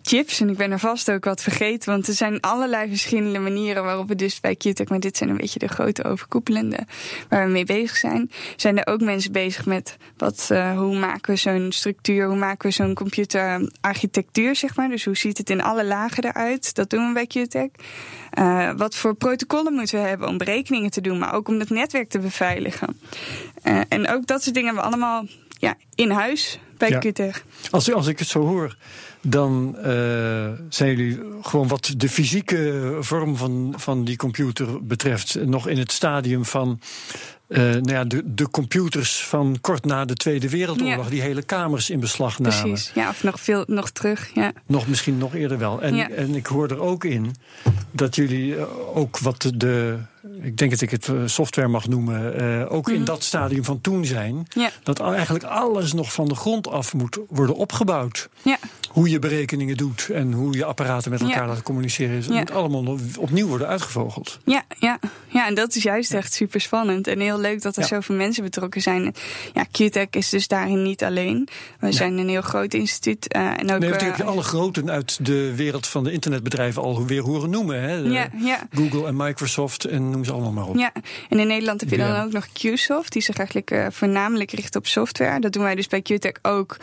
[0.07, 0.39] chips.
[0.39, 1.91] En ik ben er vast ook wat vergeten.
[1.91, 5.37] Want er zijn allerlei verschillende manieren waarop we dus bij QTech, maar dit zijn een
[5.37, 6.79] beetje de grote overkoepelende
[7.29, 8.31] waar we mee bezig zijn.
[8.55, 12.69] Zijn er ook mensen bezig met wat, uh, hoe maken we zo'n structuur, hoe maken
[12.69, 14.89] we zo'n computerarchitectuur, zeg maar.
[14.89, 16.75] Dus hoe ziet het in alle lagen eruit?
[16.75, 17.69] Dat doen we bij QTech.
[18.39, 21.69] Uh, wat voor protocollen moeten we hebben om berekeningen te doen, maar ook om het
[21.69, 22.99] netwerk te beveiligen.
[23.63, 25.25] Uh, en ook dat soort dingen hebben we allemaal
[25.59, 27.31] ja, in huis bij ja.
[27.71, 28.75] Als, als ik het zo hoor,
[29.21, 29.83] dan uh,
[30.69, 35.91] zijn jullie gewoon wat de fysieke vorm van, van die computer betreft nog in het
[35.91, 36.79] stadium van
[37.47, 41.09] uh, nou ja, de, de computers van kort na de Tweede Wereldoorlog, ja.
[41.09, 42.59] die hele kamers in beslag namen.
[42.59, 44.31] Precies, ja, of nog veel nog terug.
[44.33, 44.51] Ja.
[44.65, 45.81] Nog misschien nog eerder wel.
[45.81, 46.09] En, ja.
[46.09, 47.35] en ik hoor er ook in
[47.91, 48.55] dat jullie
[48.93, 49.97] ook wat de.
[50.41, 52.41] Ik denk dat ik het software mag noemen.
[52.41, 52.93] Uh, ook mm.
[52.93, 54.47] in dat stadium van toen zijn.
[54.49, 54.71] Ja.
[54.83, 58.29] Dat eigenlijk alles nog van de grond af moet worden opgebouwd.
[58.41, 58.57] Ja.
[58.89, 62.15] Hoe je berekeningen doet en hoe je apparaten met elkaar laten communiceren.
[62.15, 64.39] Het moet allemaal opnieuw worden uitgevogeld.
[64.45, 64.99] Ja, ja.
[65.27, 67.07] ja, en dat is juist echt super spannend.
[67.07, 69.15] En heel leuk dat er zoveel mensen betrokken zijn.
[69.53, 71.47] Ja, QTech is dus daarin niet alleen.
[71.79, 73.35] We zijn een heel groot instituut.
[73.35, 77.21] Uh, en ook, nee, heb je alle groten uit de wereld van de internetbedrijven alweer
[77.21, 77.81] horen noemen.
[77.81, 77.95] Hè?
[77.95, 78.67] Ja, ja.
[78.73, 80.77] Google en Microsoft en noem ze allemaal maar op.
[80.77, 80.91] Ja,
[81.29, 83.11] en in Nederland heb je dan ook nog QSoft.
[83.13, 85.39] Die zich eigenlijk uh, voornamelijk richt op software.
[85.39, 86.77] Dat doen wij dus bij QTech ook.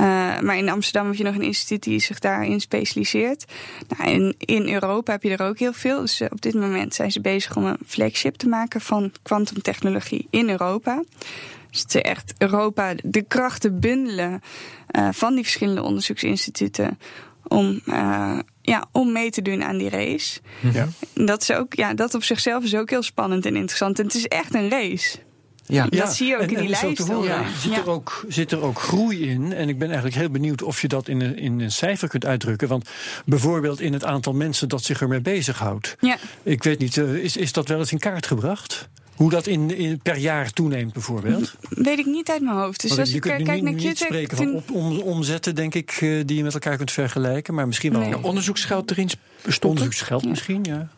[0.00, 0.06] Uh,
[0.40, 3.44] maar in Amsterdam heb je nog een instituut die zich daarin specialiseert.
[3.88, 6.00] Nou, en in Europa heb je er ook heel veel.
[6.00, 10.26] Dus uh, op dit moment zijn ze bezig om een flagship te maken van kwantumtechnologie
[10.30, 11.02] in Europa.
[11.70, 14.42] Dus het is echt Europa de krachten bundelen
[15.10, 16.98] van die verschillende onderzoeksinstituten
[17.54, 20.40] om, uh, ja, om mee te doen aan die race.
[20.72, 20.88] Ja.
[21.14, 23.98] Dat, is ook, ja, dat op zichzelf is ook heel spannend en interessant.
[23.98, 25.18] En het is echt een race.
[25.66, 25.86] Ja.
[25.86, 26.98] Dat zie je ook en, in die lijst.
[26.98, 27.44] Horen, ja.
[27.58, 27.78] zit, ja.
[27.78, 29.52] er ook, zit er ook groei in.
[29.52, 32.24] En ik ben eigenlijk heel benieuwd of je dat in een, in een cijfer kunt
[32.24, 32.68] uitdrukken.
[32.68, 32.88] Want
[33.24, 35.96] bijvoorbeeld in het aantal mensen dat zich ermee bezighoudt.
[36.00, 36.16] Ja.
[36.42, 38.88] Ik weet niet, uh, is, is dat wel eens in kaart gebracht?
[39.16, 41.54] Hoe dat in, in, per jaar toeneemt, bijvoorbeeld?
[41.68, 42.80] Weet ik niet uit mijn hoofd.
[42.80, 45.54] Dus Want als je ik kunt kijk nu naar niet spreken van op, om, omzetten,
[45.54, 47.54] denk ik, uh, die je met elkaar kunt vergelijken.
[47.54, 48.00] Maar misschien wel.
[48.00, 48.10] Nee.
[48.10, 49.10] Ja, onderzoeksgeld erin
[49.42, 49.68] stoppen?
[49.68, 50.28] Onderzoeksgeld Ja.
[50.28, 50.88] misschien, ja.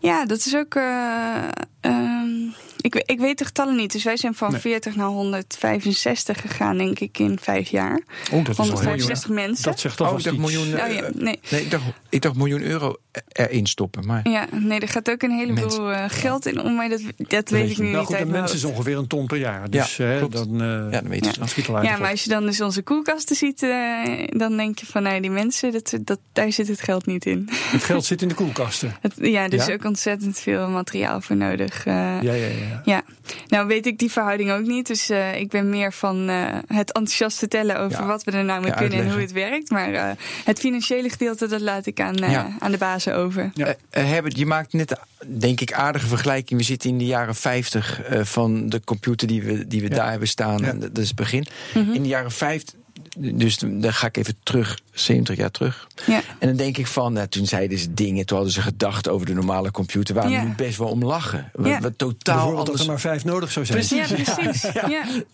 [0.00, 0.74] Ja, dat is ook.
[0.74, 1.48] Uh,
[1.80, 3.92] um, ik, ik weet de getallen niet.
[3.92, 4.60] Dus wij zijn van Nee.
[4.60, 8.02] 40 naar 165 gegaan, denk ik, in vijf jaar.
[8.32, 9.64] Oh, dat is al heel 165 mensen.
[9.64, 11.40] Dat zegt toch Oh, ik dacht miljoen, Oh, ja, eh, nee.
[11.50, 12.96] nee, ik dacht, ik dacht miljoen euro
[13.32, 14.06] erin stoppen.
[14.06, 17.48] Maar Ja, nee, er gaat ook een heleboel uh, geld in om, maar dat, dat
[17.50, 19.36] weet ik nu nou, niet goed, uit een mijn mens is ongeveer een ton per
[19.38, 19.70] jaar.
[19.70, 20.32] Dus Ja, hè, klopt.
[20.32, 21.44] dan, uh, ja, dan weet je Ja.
[21.44, 21.84] het.
[21.84, 25.20] Ja, maar als je dan dus onze koelkasten ziet, uh, dan denk je van, nou,
[25.20, 27.48] die mensen, dat, dat, daar zit het geld niet in.
[27.52, 28.96] Het geld zit in de koelkasten.
[29.00, 29.72] Het, ja, dus Ja?
[29.72, 31.86] ook ontzettend veel materiaal voor nodig.
[31.86, 32.82] Uh, Ja, ja, ja.
[32.84, 33.02] Ja,
[33.48, 34.86] nou weet ik die verhouding ook niet.
[34.86, 38.06] Dus uh, ik ben meer van uh, het enthousiast vertellen over Ja.
[38.06, 39.70] wat we er nou mee Ja, kunnen en hoe het werkt.
[39.70, 40.10] Maar uh,
[40.44, 42.48] het financiële gedeelte, dat laat ik aan, uh, Ja.
[42.58, 43.50] aan de over.
[43.54, 43.66] Ja.
[43.66, 46.60] Eh, eh, Herbert, je maakt net, denk ik, aardige vergelijking.
[46.60, 49.94] We zitten in de jaren 50 eh, van de computer die we, die we Ja.
[49.94, 50.58] daar hebben staan.
[50.62, 50.72] Ja.
[50.72, 51.46] Dat is het begin.
[51.74, 51.90] Mhm.
[51.92, 52.78] In de jaren 50,
[53.18, 55.86] dus dan ga ik even terug, 70 jaar terug.
[56.06, 56.20] Ja.
[56.38, 59.26] En dan denk ik van, nou, toen zeiden ze dingen, toen hadden ze gedacht over
[59.26, 60.40] de normale computer, waar Ja.
[60.42, 61.50] we nu best wel om lachen.
[61.52, 61.80] Wat, Ja.
[61.96, 62.80] totaal Bijvoorbeeld dat anders.
[62.80, 63.84] er maar vijf nodig zou zijn.
[63.88, 64.62] Ja, precies.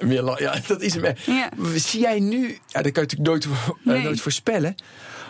[0.09, 0.23] Ja.
[0.23, 1.15] La- ja, dat is hem.
[1.75, 3.47] Zie jij nu, ja, dat kan je natuurlijk
[3.85, 4.75] nooit, nooit voorspellen.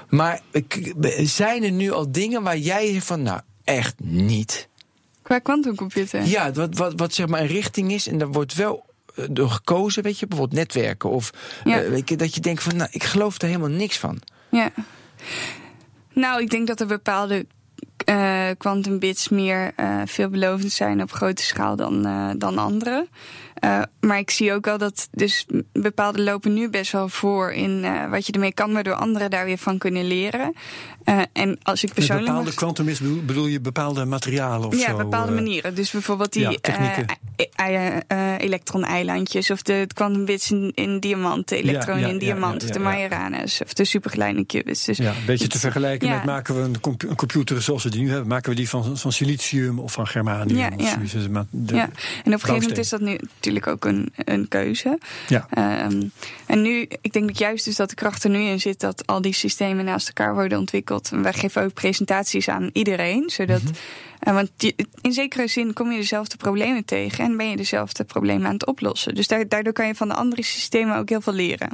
[0.09, 0.41] Maar
[1.23, 4.69] zijn er nu al dingen waar jij zegt van, nou, echt niet?
[5.23, 6.23] Qua quantumcomputer.
[6.25, 9.51] Ja, wat, wat, wat zeg maar een richting is en daar wordt wel eh, door
[9.51, 11.11] gekozen, weet je, bijvoorbeeld netwerken.
[11.11, 11.31] Of
[11.65, 11.83] Ja.
[11.83, 14.21] eh, weet je, dat je denkt van, nou, ik geloof er helemaal niks van.
[14.51, 14.71] Ja.
[16.13, 17.47] Nou, ik denk dat er bepaalde
[18.59, 23.09] quantum bits meer uh, veelbelovend zijn op grote schaal dan, uh, dan andere.
[23.65, 27.85] Uh, maar ik zie ook wel dat dus bepaalde lopen nu best wel voor in
[27.85, 30.55] uh, wat je ermee kan, waardoor anderen daar weer van kunnen leren.
[31.05, 32.27] Uh, en als ik persoonlijk.
[32.27, 34.91] Met bepaalde kwantum is bedoel, je bepaalde materialen of ja, zo?
[34.91, 35.75] Ja, bepaalde manieren.
[35.75, 38.03] Dus bijvoorbeeld die ja,
[38.39, 43.63] elektron-eilandjes of de quantum bits in, in diamanten, elektronen ja, in diamant, of de Majoranes
[43.63, 44.85] of de superkleine qubits.
[44.85, 47.91] Dus ja, een beetje te vergelijken met maken we een, compu een, computer zoals we
[47.91, 50.59] die nu hebben, maken we die van, van silicium of van germanium.
[50.59, 51.13] Ja, zoiets.
[51.13, 51.83] ja.
[51.83, 51.91] en op
[52.25, 54.99] een gegeven moment is dat nu natuurlijk ook een, een keuze.
[55.29, 55.49] Ja.
[55.85, 56.11] Um,
[56.47, 59.07] en nu, ik denk dat juist dus dat de kracht er nu in zit dat
[59.07, 61.11] al die systemen naast elkaar worden ontwikkeld.
[61.13, 63.63] En wij geven ook presentaties aan iedereen, zodat.
[63.63, 63.77] Mm -hmm.
[64.29, 64.51] Uh, want
[65.01, 68.67] in zekere zin kom je dezelfde problemen tegen en ben je dezelfde problemen aan het
[68.67, 69.15] oplossen.
[69.15, 71.71] Dus daardoor kan je van de andere systemen ook heel veel leren.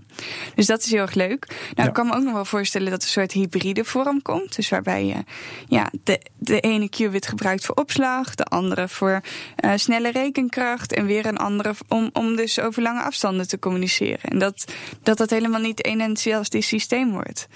[0.55, 1.46] Dus dat is heel erg leuk.
[1.48, 1.87] Nou, ja.
[1.87, 4.57] ik kan me ook nog wel voorstellen dat er een soort hybride vorm komt.
[4.57, 5.24] Dus waarbij je
[5.68, 9.20] ja, de, de ene qubit gebruikt voor opslag, de andere voor
[9.64, 14.31] uh, snelle rekenkracht en weer een andere om, om dus over lange afstanden te communiceren.
[14.31, 14.64] En dat
[15.02, 17.46] dat, dat helemaal niet één en hetzelfde systeem wordt.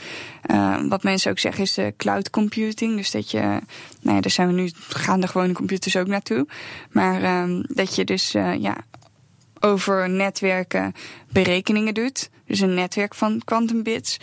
[0.50, 2.96] Uh, wat mensen ook zeggen is cloud computing.
[2.96, 3.40] Dus dat je,
[4.00, 6.46] nou ja, daar zijn we nu, gaan de gewone computers ook naartoe.
[6.90, 8.76] Maar um, dat je dus uh, ja,
[9.60, 10.92] over netwerken
[11.28, 12.30] berekeningen doet.
[12.46, 14.16] Dus een netwerk van quantum bits.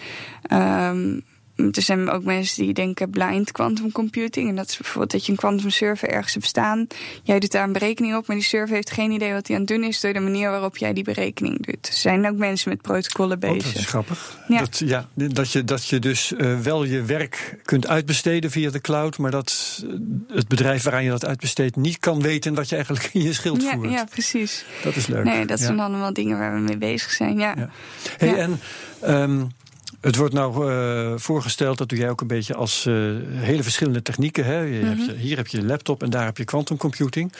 [0.51, 1.23] Um,
[1.55, 4.49] er zijn ook mensen die denken blind quantum computing.
[4.49, 6.87] En dat is bijvoorbeeld dat je een quantum server ergens hebt staan.
[7.23, 9.61] Jij doet daar een berekening op, maar die server heeft geen idee wat hij aan
[9.61, 11.87] het doen is door de manier waarop jij die berekening doet.
[11.87, 13.57] Er zijn ook mensen met protocollen bezig.
[13.57, 14.39] Oh, dat is grappig.
[14.47, 14.59] Ja.
[14.59, 18.81] Dat, ja, dat, je, dat je dus uh, wel je werk kunt uitbesteden via de
[18.81, 19.83] cloud, maar dat
[20.27, 23.61] het bedrijf waaraan je dat uitbesteedt niet kan weten wat je eigenlijk in je schild
[23.61, 23.91] ja, voert.
[23.91, 24.65] Ja, precies.
[24.83, 25.23] Dat is leuk.
[25.23, 27.37] Nee, dat zijn allemaal dingen waar we mee bezig zijn.
[27.37, 27.53] Ja.
[27.57, 27.69] ja.
[28.17, 28.59] Hey, en
[29.07, 29.51] um,
[30.03, 34.01] het wordt nou uh, voorgesteld, dat doe jij ook een beetje als uh, hele verschillende
[34.01, 34.45] technieken.
[34.45, 34.57] Hè?
[34.59, 34.87] Je Mhm.
[34.89, 37.33] hebt je, hier heb je een laptop en daar heb je quantum computing.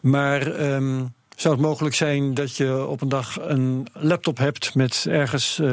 [0.00, 5.06] Maar um, zou het mogelijk zijn dat je op een dag een laptop hebt met
[5.08, 5.66] ergens uh,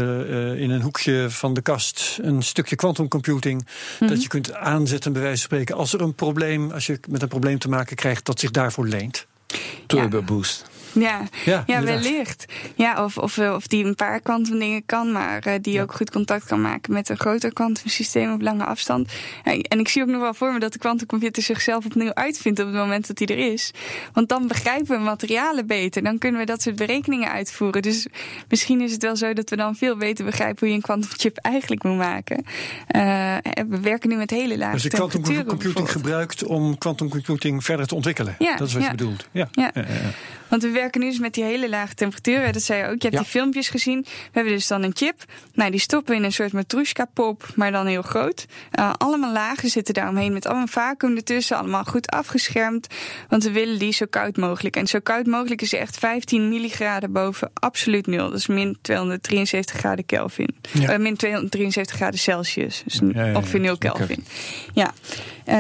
[0.61, 3.67] in een hoekje van de kast een stukje quantum computing
[3.99, 4.09] Mhm.
[4.09, 7.21] dat je kunt aanzetten, bij wijze van spreken, als er een probleem, als je met
[7.21, 9.25] een probleem te maken krijgt dat zich daarvoor leent?
[9.87, 10.65] Turbo boost.
[10.93, 12.45] Ja, ja, ja wellicht.
[12.75, 15.81] Ja, of, of, of die een paar kwantum dingen kan, maar uh, die ja.
[15.81, 19.11] ook goed contact kan maken met een groter kwantumsysteem op lange afstand.
[19.43, 22.65] En ik zie ook nog wel voor me dat de kwantumcomputer zichzelf opnieuw uitvindt op
[22.65, 23.71] het moment dat hij er is.
[24.13, 26.03] Want dan begrijpen we materialen beter.
[26.03, 27.81] Dan kunnen we dat soort berekeningen uitvoeren.
[27.81, 28.07] Dus
[28.49, 31.37] misschien is het wel zo dat we dan veel beter begrijpen hoe je een kwantumchip
[31.37, 32.37] eigenlijk moet maken.
[32.95, 33.01] Uh,
[33.69, 38.35] we werken nu met hele lage Dus de kwantumcomputing gebruikt om kwantumcomputing verder te ontwikkelen.
[38.39, 39.27] Ja, dat is wat je bedoelt.
[39.31, 39.47] Ja.
[39.51, 39.71] ja.
[40.53, 42.53] Want we werken nu dus met die hele lage temperaturen.
[42.53, 43.01] Dat zei je ook.
[43.01, 43.19] Je hebt Ja.
[43.19, 44.01] die filmpjes gezien.
[44.01, 45.23] We hebben dus dan een chip.
[45.53, 48.45] Nou, die stoppen in een soort matrushka-pop, maar dan heel groot.
[48.79, 51.57] Uh, allemaal lagen zitten daaromheen met allemaal vacuüm ertussen.
[51.57, 52.87] Allemaal goed afgeschermd.
[53.29, 54.75] Want we willen die zo koud mogelijk.
[54.75, 58.29] En zo koud mogelijk is echt 15 milligraden boven absoluut nul.
[58.29, 60.55] Dat is min 273 graden Kelvin.
[60.71, 60.93] Ja.
[60.93, 62.83] Uh, min 273 graden Celsius.
[62.85, 63.87] Dus Ja, ongeveer 0 Oké.
[63.91, 64.25] Kelvin.
[64.73, 64.93] Ja.
[65.47, 65.55] Uh,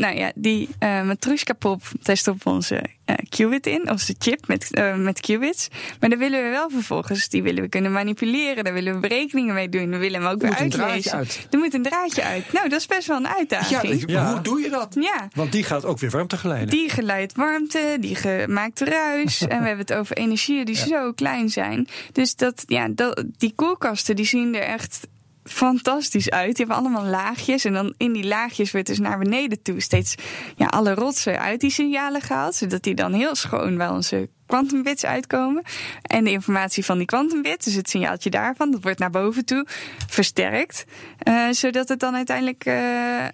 [0.00, 4.68] nou ja, die uh, matrushka-pop, daar stoppen we onze uh, qubit in, onze chip met,
[4.78, 5.68] uh, met qubits.
[6.00, 9.54] Maar daar willen we wel vervolgens, die willen we kunnen manipuleren, daar willen we berekeningen
[9.54, 11.10] mee doen, we willen hem ook Er weer moet een uitlezen.
[11.10, 11.46] draadje uit.
[11.50, 12.52] Er moet een draadje uit.
[12.52, 14.02] Nou, dat is best wel een uitdaging.
[14.06, 14.32] Ja.
[14.32, 14.96] hoe doe je dat?
[15.00, 15.28] Ja.
[15.34, 16.68] Want die gaat ook weer warmte geleiden.
[16.68, 19.40] Die geleidt warmte, die ge maakt ruis.
[19.42, 21.88] en we hebben het over energieën die zo klein zijn.
[22.12, 25.06] Dus dat, ja, dat, die koelkasten die zien er echt
[25.48, 26.56] fantastisch uit.
[26.56, 27.64] Die hebben allemaal laagjes.
[27.64, 30.14] En dan in die laagjes wordt dus naar beneden toe steeds
[30.56, 32.54] ja, alle rotsen uit die signalen gehaald.
[32.54, 35.62] Zodat die dan heel schoon bij onze quantumbits uitkomen.
[36.02, 39.66] En de informatie van die quantumbit, dus het signaaltje daarvan, dat wordt naar boven toe
[40.08, 40.84] versterkt.
[41.28, 42.66] Uh, zodat het dan uiteindelijk...
[42.66, 43.24] Uh,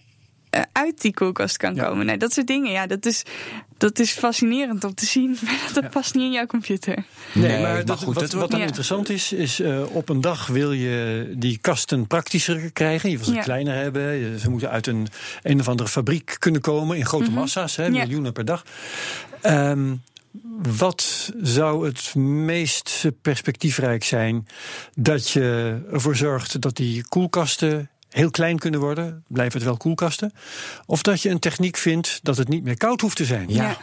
[0.73, 1.85] uit die koelkast kan Ja.
[1.87, 2.07] komen.
[2.07, 3.23] Nou, dat soort dingen, ja, dat is,
[3.79, 5.37] dat is fascinerend om te zien.
[5.45, 7.05] Maar dat past niet in jouw computer.
[7.35, 8.67] Nee, Nee, maar, maar goed, wat, dat wat dan Ja.
[8.67, 13.11] interessant is, is uh, op een dag wil je die kasten praktischer krijgen.
[13.11, 13.43] Je wil ze Ja.
[13.43, 14.39] kleiner hebben.
[14.41, 15.09] Ze moeten uit een
[15.43, 17.95] een of andere fabriek kunnen komen in grote massa's, hè, Mhm.
[17.95, 18.03] Ja.
[18.03, 18.65] miljoenen per dag.
[19.47, 20.03] Um,
[20.79, 24.47] wat zou het meest perspectiefrijk zijn
[24.95, 30.33] dat je ervoor zorgt dat die koelkasten heel klein kunnen worden, blijven het wel koelkasten,
[30.87, 33.49] of dat je een techniek vindt dat het niet meer koud hoeft te zijn.
[33.49, 33.77] Ja.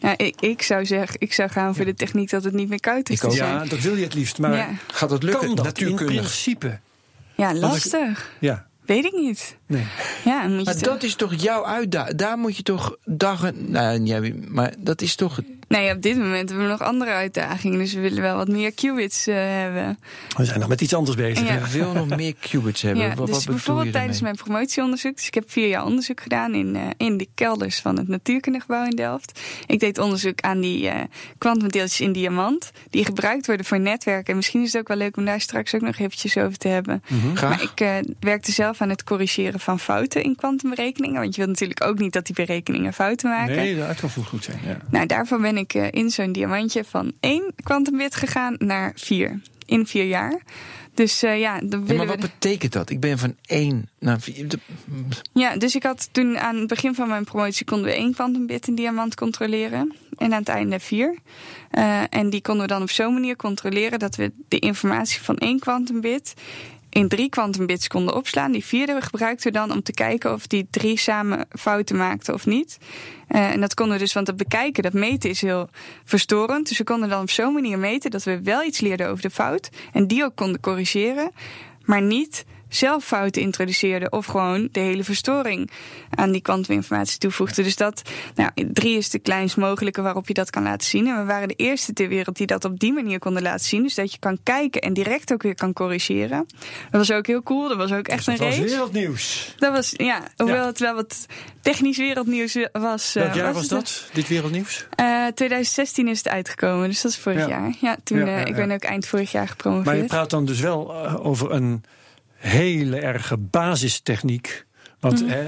[0.00, 2.80] Nou, ik, ik zou zeggen, ik zou gaan voor de techniek dat het niet meer
[2.80, 3.32] koud is Ik te ook.
[3.32, 3.54] zijn.
[3.54, 4.68] Ja, dat wil je het liefst, maar Ja.
[4.86, 5.54] Gaat dat lukken?
[5.54, 6.78] kan dat in principe?
[7.36, 8.30] Ja, lastig.
[8.40, 8.66] Ja.
[8.86, 9.56] Weet ik niet.
[9.72, 9.86] Nee.
[10.24, 12.18] Ja, moet je Maar toch- dat is toch jouw uitdaging?
[12.18, 13.70] Daar moet je toch dagen.
[13.70, 15.38] Nou, ja, maar dat is toch.
[15.68, 17.78] Nee, op dit moment hebben we nog andere uitdagingen.
[17.78, 19.98] Dus we willen wel wat meer qubits eh, hebben.
[20.36, 21.46] We zijn nog met iets anders bezig.
[21.46, 21.52] Ja.
[21.52, 21.58] hè?
[21.58, 23.02] Ik wil nog meer qubits hebben.
[23.02, 25.16] Ja, wat, wat dus bijvoorbeeld je tijdens mijn promotieonderzoek.
[25.16, 28.84] Dus ik heb vier jaar onderzoek gedaan in, eh, in de kelders van het natuurkundegebouw
[28.84, 29.40] in Delft.
[29.66, 31.00] Ik deed onderzoek aan die eh,
[31.38, 32.70] kwantumdeeltjes in diamant.
[32.90, 34.30] Die gebruikt worden voor netwerken.
[34.30, 36.68] En misschien is het ook wel leuk om daar straks ook nog eventjes over te
[36.68, 37.02] hebben.
[37.34, 37.50] Graag.
[37.50, 41.20] Maar ik eh, werkte zelf aan het corrigeren van fouten in kwantumberekeningen.
[41.20, 43.56] Want je wilt natuurlijk ook niet dat die berekeningen fouten maken.
[43.56, 44.58] Nee, de uitkomst moet goed zijn.
[44.66, 44.76] Ja.
[44.90, 49.40] Nou, daarvoor ben ik eh, in zo'n diamantje van één kwantumbit gegaan naar vier.
[49.66, 50.40] In vier jaar.
[50.94, 52.20] Dus eh, ja, dan Ja, willen maar we...
[52.22, 52.90] wat betekent dat?
[52.90, 54.48] Ik ben van één naar vier.
[54.48, 54.58] de-
[55.32, 58.66] Ja, dus ik had toen aan het begin van mijn promotie konden we één kwantumbit
[58.68, 59.92] in diamant controleren.
[60.16, 61.18] En aan het einde vier.
[61.70, 65.36] Eh, en die konden we dan op zo'n manier controleren dat we de informatie van
[65.38, 66.34] één kwantumbit
[66.92, 68.52] in drie kwantumbits konden opslaan.
[68.52, 72.46] Die vierde gebruikten we dan om te kijken of die drie samen fouten maakten of
[72.46, 72.78] niet.
[73.28, 75.68] Eh, en dat konden we dus, want dat bekijken, dat meten is heel
[76.04, 76.68] verstorend.
[76.68, 79.30] Dus we konden dan op zo'n manier meten dat we wel iets leerden over de
[79.30, 79.68] fout.
[79.92, 81.30] En die ook konden corrigeren.
[81.84, 85.70] Maar niet zelf fouten introduceerden of gewoon de hele verstoring
[86.10, 87.64] aan die kwantuminformatie toevoegden.
[87.64, 88.02] Dus dat,
[88.34, 91.06] nou, drie is de kleinst mogelijke waarop je dat kan laten zien.
[91.06, 93.82] En we waren de eerste ter wereld die dat op die manier konden laten zien.
[93.82, 96.46] Dus dat je kan kijken en direct ook weer kan corrigeren.
[96.90, 97.68] Dat was ook heel cool.
[97.68, 98.68] Dat was ook echt Dat een was race.
[98.68, 99.54] wereldnieuws.
[99.58, 100.66] Dat was, ja, hoewel Ja.
[100.66, 101.26] het wel wat
[101.60, 103.14] technisch wereldnieuws was.
[103.14, 104.86] eh, Welk jaar was dat, dit wereldnieuws?
[104.94, 107.48] Eh, 2016 is het uitgekomen, dus dat is vorig Ja.
[107.48, 107.72] jaar.
[107.80, 109.86] Ja, toen, Ja, eh, ik ben ook eind vorig jaar gepromoveerd.
[109.86, 111.84] Maar je praat dan dus wel eh, over een
[112.48, 114.64] hele erge basistechniek.
[115.00, 115.30] Want Mhm.
[115.30, 115.40] hè,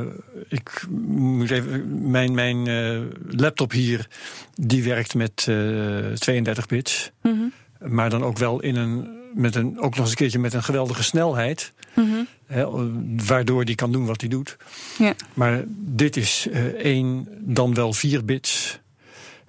[0.00, 0.06] eh,
[0.48, 2.10] ik moet even.
[2.10, 3.00] Mijn, mijn eh,
[3.40, 4.08] laptop hier,
[4.54, 7.10] die werkt met eh 32 bits.
[7.22, 7.34] Mhm.
[7.92, 9.16] Maar dan ook wel in een.
[9.34, 11.72] Met een, ook nog eens een keertje met een geweldige snelheid.
[11.94, 12.08] Mhm.
[12.46, 12.66] Hè,
[13.26, 14.56] waardoor die kan doen wat hij doet.
[14.98, 15.14] Ja.
[15.34, 18.80] Maar dit is eh één, dan wel vier bits.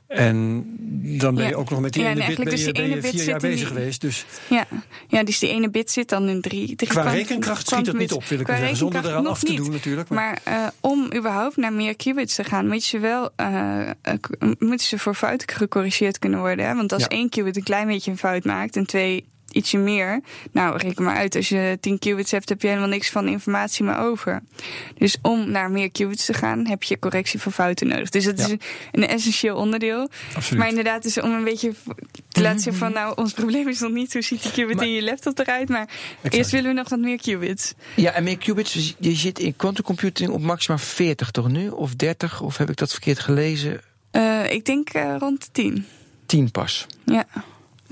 [0.10, 0.64] En
[1.20, 1.56] dan ben je Ja.
[1.56, 3.40] ook nog met die Ja, en ene bit ben dus je, ben bit vier jaar
[3.40, 4.02] bezig die- geweest.
[4.02, 4.68] Dus Ja.
[5.08, 6.76] ja, dus die ene bit zit dan in drie.
[6.76, 8.78] drie qua rekenkracht schiet het niet op, wil ik maar zeggen.
[8.78, 9.74] Zonder eraan af te nog doen niet.
[9.76, 10.10] natuurlijk.
[10.10, 13.30] Maar, Maar eh, om überhaupt naar meer qubits te gaan, moet je wel,
[14.20, 16.66] k- moeten ze voor fouten gecorrigeerd kunnen worden.
[16.68, 16.76] Hè?
[16.76, 19.26] Want als één qubit een klein beetje een fout maakt en twee
[19.56, 20.22] ietsje meer,
[20.52, 23.86] nou reken maar uit, als je 10 qubits hebt, heb je helemaal niks van informatie
[23.86, 24.42] meer over.
[24.98, 28.10] Dus om naar meer qubits te gaan, heb je correctie voor fouten nodig.
[28.10, 28.46] Dus dat Ja.
[28.48, 28.56] is
[28.92, 30.10] een, essentieel onderdeel.
[30.36, 30.60] absoluut.
[30.60, 31.74] Maar inderdaad, dus om een beetje
[32.28, 34.86] te laten zien van, nou, ons probleem is nog niet hoe ziet die qubit Maar-
[34.86, 35.90] in je laptop eruit, maar
[36.30, 37.74] eerst willen we nog wat meer qubits.
[37.96, 38.74] Ja, en meer qubits.
[38.74, 41.70] dus Je zit in quantum computing op maximaal 40 toch nu?
[41.70, 42.42] Of 30?
[42.42, 43.82] Of heb ik dat verkeerd gelezen?
[44.12, 45.86] Eh, ik denk eh, rond de 10.
[46.26, 46.86] 10 pas.
[47.06, 47.26] Ja.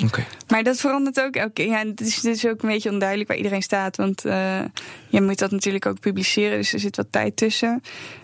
[0.03, 0.25] Oké.
[0.47, 1.67] Maar dat verandert ook elke keer.
[1.67, 3.97] Ja, het is, het is ook een beetje onduidelijk waar iedereen staat.
[3.97, 4.59] Want eh,
[5.09, 6.57] je moet dat natuurlijk ook publiceren.
[6.57, 7.81] Dus er zit wat tijd tussen.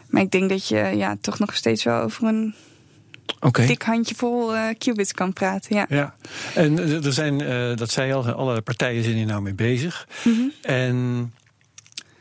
[0.09, 2.55] Maar ik denk dat je ja, toch nog steeds wel over een
[3.39, 3.65] Oké.
[3.65, 5.75] dik handjevol eh qubits kan praten.
[5.75, 5.85] Ja.
[5.89, 6.15] Ja,
[6.55, 9.53] en eh, er zijn, eh, dat zei je al, alle partijen zijn hier nou mee
[9.53, 10.07] bezig.
[10.23, 10.41] Mhm.
[10.61, 11.33] En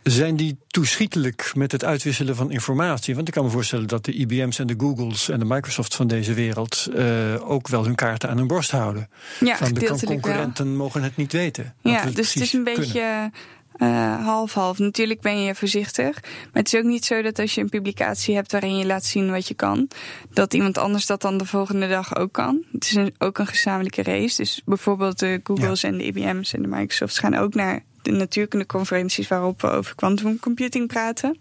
[0.03, 3.15] zijn die toeschietelijk met het uitwisselen van informatie?
[3.15, 6.07] Want ik kan me voorstellen dat de IBM's en de Googles en de Microsofts van
[6.07, 9.09] deze wereld eh, ook wel hun kaarten aan hun borst houden.
[9.41, 9.99] Ja, van de wel.
[9.99, 11.75] concurrenten mogen het niet weten.
[11.83, 12.83] Ja, dus het is een kunnen.
[12.83, 13.31] beetje
[13.73, 14.79] eh, half-half.
[14.79, 16.23] Natuurlijk ben je voorzichtig.
[16.23, 19.05] Maar het is ook niet zo dat als je een publicatie hebt waarin je laat
[19.05, 19.89] zien wat je kan,
[20.31, 22.65] dat iemand anders dat dan de volgende dag ook kan.
[22.73, 24.37] Het is een, ook een gezamenlijke race.
[24.37, 29.29] Dus bijvoorbeeld de Googles en de IBM's en de Microsofts gaan ook naar de natuurkundeconferenties
[29.29, 31.39] waarop we over quantum computing praten.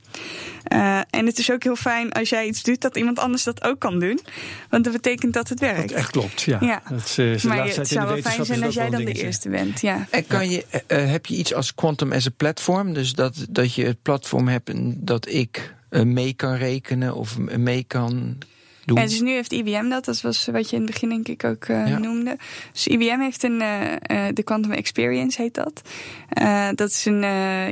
[0.64, 3.64] Eh, en het is ook heel fijn als jij iets doet dat iemand anders dat
[3.64, 4.20] ook kan doen.
[4.70, 5.82] Want dat betekent dat het werkt.
[5.82, 6.58] Wat echt klopt, ja.
[6.62, 6.82] Ja.
[6.90, 9.06] Dat is, eh, is de maar het zou wel fijn zijn als dat jij dan
[9.06, 9.82] de eerste bent.
[9.82, 10.08] Ja.
[10.10, 12.94] En kan je, eh, heb je iets als quantum as a platform?
[12.94, 17.84] Dus dat, dat je het platform hebt en dat ik mee kan rekenen of mee
[17.84, 18.38] kan
[18.86, 18.98] doen?
[18.98, 21.44] Ja, dus nu heeft IBM dat, dat was wat je in het begin denk ik
[21.44, 21.98] ook eh, Ja.
[21.98, 22.38] noemde.
[22.72, 23.94] Dus IBM heeft een, eh,
[24.28, 25.82] eh, de Quantum Experience heet dat.
[26.76, 27.22] Dat is een,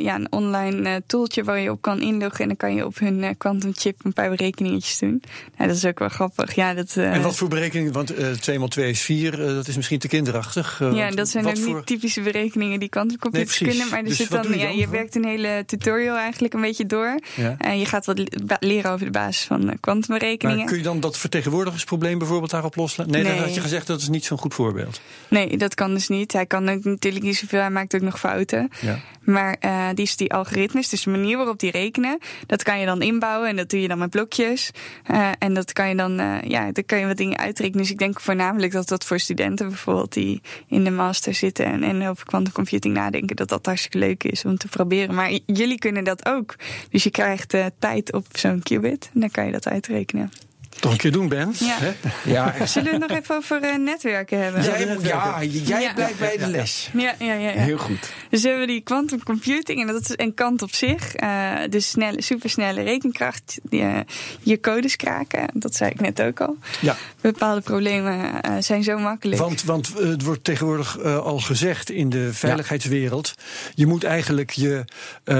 [0.02, 3.38] ja, een online tooltje waar je op kan inloggen en dan kan je op hun
[3.38, 5.22] quantum chip een paar berekeningetjes doen.
[5.58, 6.56] Nou, dat is ook wel grappig.
[6.56, 7.92] Ja, dat, En wat voor berekening?
[7.94, 10.80] Want eh 2 x 2 is 4, dat is misschien te kinderachtig.
[10.94, 13.78] Ja, dat zijn ook voor- niet typische berekeningen die quantumcomputers Nee, precies.
[13.78, 13.90] kunnen.
[13.90, 14.78] Maar er Dus zit dan, je ja, dan?
[14.78, 17.20] je werkt een hele tutorial eigenlijk een beetje door.
[17.36, 17.56] Ja.
[17.58, 18.22] En je gaat wat
[18.60, 20.66] leren over de basis van kwantumberekeningen.
[20.66, 23.14] kun je dan kan dat vertegenwoordigersprobleem bijvoorbeeld daarop loslaten?
[23.14, 23.34] Nee, Nee.
[23.34, 25.02] dan had je gezegd dat is niet zo'n goed voorbeeld.
[25.30, 26.34] Nee, dat kan dus niet.
[26.34, 28.70] Hij kan ook natuurlijk niet zoveel, hij maakt ook nog fouten.
[28.82, 29.00] Ja.
[29.22, 32.86] Maar eh, die is die algoritmes, dus de manier waarop die rekenen, dat kan je
[32.86, 34.72] dan inbouwen en dat doe je dan met blokjes.
[35.04, 37.82] Eh, en dat kan je dan, eh, ja, daar kan je wat dingen uitrekenen.
[37.82, 41.84] Dus ik denk voornamelijk dat dat voor studenten bijvoorbeeld die in de master zitten en,
[41.84, 45.16] en over quantum computing nadenken, dat dat hartstikke leuk is om te proberen.
[45.16, 46.56] Maar jullie kunnen dat ook.
[46.90, 50.32] Dus je krijgt tijd op zo'n qubit en dan kan je dat uitrekenen.
[50.80, 51.54] Toch een keer doen, Ben?
[51.60, 51.78] Ja.
[51.80, 51.92] Hè?
[52.32, 54.64] Ja, Zullen we het nog even over eh, netwerken hebben?
[54.64, 55.94] jij, ja, jij Ja.
[55.94, 56.90] blijft bij de les.
[56.94, 57.50] Ja, ja, ja.
[57.50, 57.60] ja.
[57.62, 58.12] Heel goed.
[58.30, 61.16] Dus we hebben die quantum computing en dat is een kant op zich.
[61.16, 61.38] Eh
[61.70, 63.98] dus snelle, supersnelle rekenkracht, die, eh,
[64.42, 66.58] je codes kraken, dat zei ik net ook al.
[66.82, 66.96] Ja.
[67.22, 69.42] Bepaalde problemen eh, zijn zo makkelijk.
[69.42, 73.34] Want, want het wordt tegenwoordig eh, al gezegd in de veiligheidswereld.
[73.76, 74.86] Je moet eigenlijk je,
[75.24, 75.36] eh,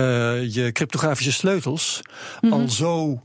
[0.54, 2.02] je cryptografische sleutels
[2.42, 2.54] Mhm.
[2.54, 3.24] al zo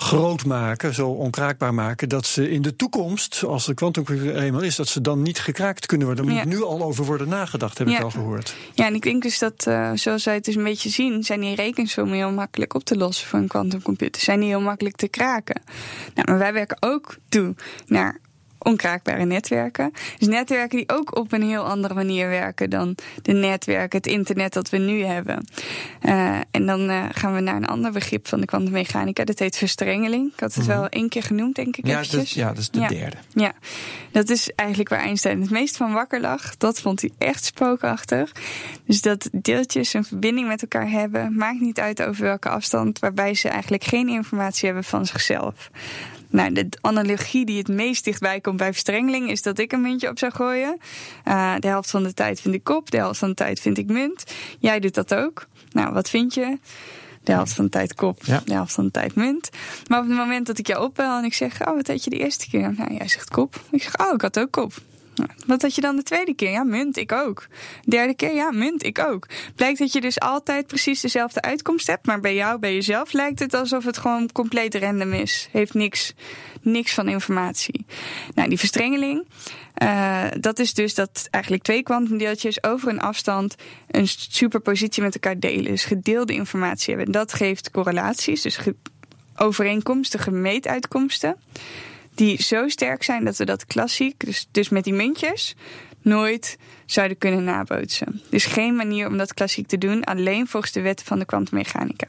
[0.00, 4.62] groot maken, zo onkraakbaar maken, dat ze in de toekomst, als de kwantumcomputer er eenmaal
[4.62, 6.24] is, dat ze dan niet gekraakt kunnen worden.
[6.26, 6.56] Daar moet Ja.
[6.56, 8.54] nu al over worden nagedacht, heb ik al gehoord.
[8.74, 11.40] Ja, en ik denk dus dat, eh, zoals wij het dus een beetje zien, zijn
[11.40, 14.22] die rekensommen heel makkelijk op te lossen voor een quantumcomputer.
[14.22, 15.60] Zijn die heel makkelijk te kraken.
[16.14, 17.54] Nou, maar wij werken ook toe
[17.86, 18.20] naar
[18.58, 19.92] onkraakbare netwerken.
[20.18, 24.52] Dus netwerken die ook op een heel andere manier werken dan de netwerken, het internet
[24.52, 25.46] dat we nu hebben.
[26.00, 29.24] Eh, en dan eh, gaan we naar een ander begrip van de kwantummechanica.
[29.24, 30.32] Dat heet verstrengeling.
[30.32, 31.86] Ik had het wel één keer genoemd, denk ik.
[31.86, 32.88] Ja, dat, ja, dat is de Ja.
[32.88, 33.16] derde.
[33.34, 33.52] Ja,
[34.10, 36.56] dat is eigenlijk waar Einstein het meest van wakker lag.
[36.56, 38.32] Dat vond hij echt spookachtig.
[38.84, 43.34] Dus dat deeltjes een verbinding met elkaar hebben, maakt niet uit over welke afstand, waarbij
[43.34, 45.70] ze eigenlijk geen informatie hebben van zichzelf.
[46.30, 50.08] Nou, de analogie die het meest dichtbij komt bij verstrengeling is dat ik een muntje
[50.08, 50.78] op zou gooien.
[51.24, 53.78] Eh, de helft van de tijd vind ik kop, de helft van de tijd vind
[53.78, 54.24] ik munt.
[54.58, 55.46] Jij doet dat ook.
[55.72, 56.58] Nou, wat vind je?
[57.22, 58.42] De helft van de tijd kop, Ja.
[58.44, 59.50] de helft van de tijd munt.
[59.86, 62.10] Maar op het moment dat ik jou opbel en ik zeg, oh, wat had je
[62.10, 62.74] de eerste keer?
[62.76, 63.60] Nou, jij zegt kop.
[63.70, 64.72] Ik zeg, oh, ik had ook kop.
[65.46, 66.50] Wat had je dan de tweede keer?
[66.50, 67.46] Ja, munt, ik ook.
[67.84, 69.26] Derde keer, ja, munt, ik ook.
[69.54, 73.38] Blijkt dat je dus altijd precies dezelfde uitkomst hebt, maar bij jou, bij jezelf, lijkt
[73.38, 75.48] het alsof het gewoon compleet random is.
[75.52, 76.14] Heeft niks,
[76.62, 77.86] niks van informatie.
[78.34, 79.26] Nou, die verstrengeling,
[79.74, 83.54] eh, dat is dus dat eigenlijk twee kwantumdeeltjes over een afstand
[83.90, 85.70] een superpositie met elkaar delen.
[85.70, 87.06] Dus gedeelde informatie hebben.
[87.06, 88.76] En dat geeft correlaties, dus ge-
[89.36, 91.36] overeenkomstige meetuitkomsten
[92.18, 95.54] die zo sterk zijn dat we dat klassiek, dus, dus met die muntjes,
[96.02, 98.22] nooit zouden kunnen nabootsen.
[98.30, 102.06] Dus geen manier om dat klassiek te doen, alleen volgens de wetten van de kwantummechanica.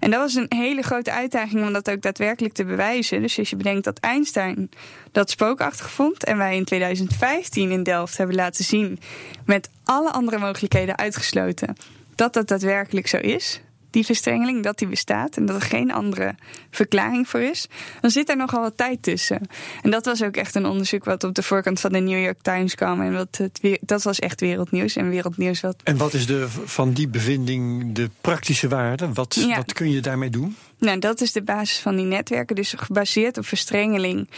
[0.00, 3.22] En dat was een hele grote uitdaging om dat ook daadwerkelijk te bewijzen.
[3.22, 4.70] Dus als je bedenkt dat Einstein
[5.12, 8.98] dat spookachtig vond en wij in 2015 in Delft hebben laten zien,
[9.46, 11.76] met alle andere mogelijkheden uitgesloten,
[12.14, 13.60] dat dat daadwerkelijk zo is
[13.94, 16.34] die verstrengeling, dat die bestaat en dat er geen andere
[16.70, 17.66] verklaring voor is,
[18.00, 19.40] dan zit er nogal wat tijd tussen.
[19.82, 22.38] En dat was ook echt een onderzoek wat op de voorkant van de New York
[22.42, 23.00] Times kwam.
[23.00, 24.96] En wat het, dat was echt wereldnieuws.
[24.96, 25.76] En wereldnieuws wat.
[25.84, 29.12] En wat is de, van die bevinding de praktische waarde?
[29.12, 29.56] Wat, Ja.
[29.56, 30.56] wat kun je daarmee doen?
[30.78, 32.56] Nou, dat is de basis van die netwerken.
[32.56, 34.28] Dus gebaseerd op verstrengeling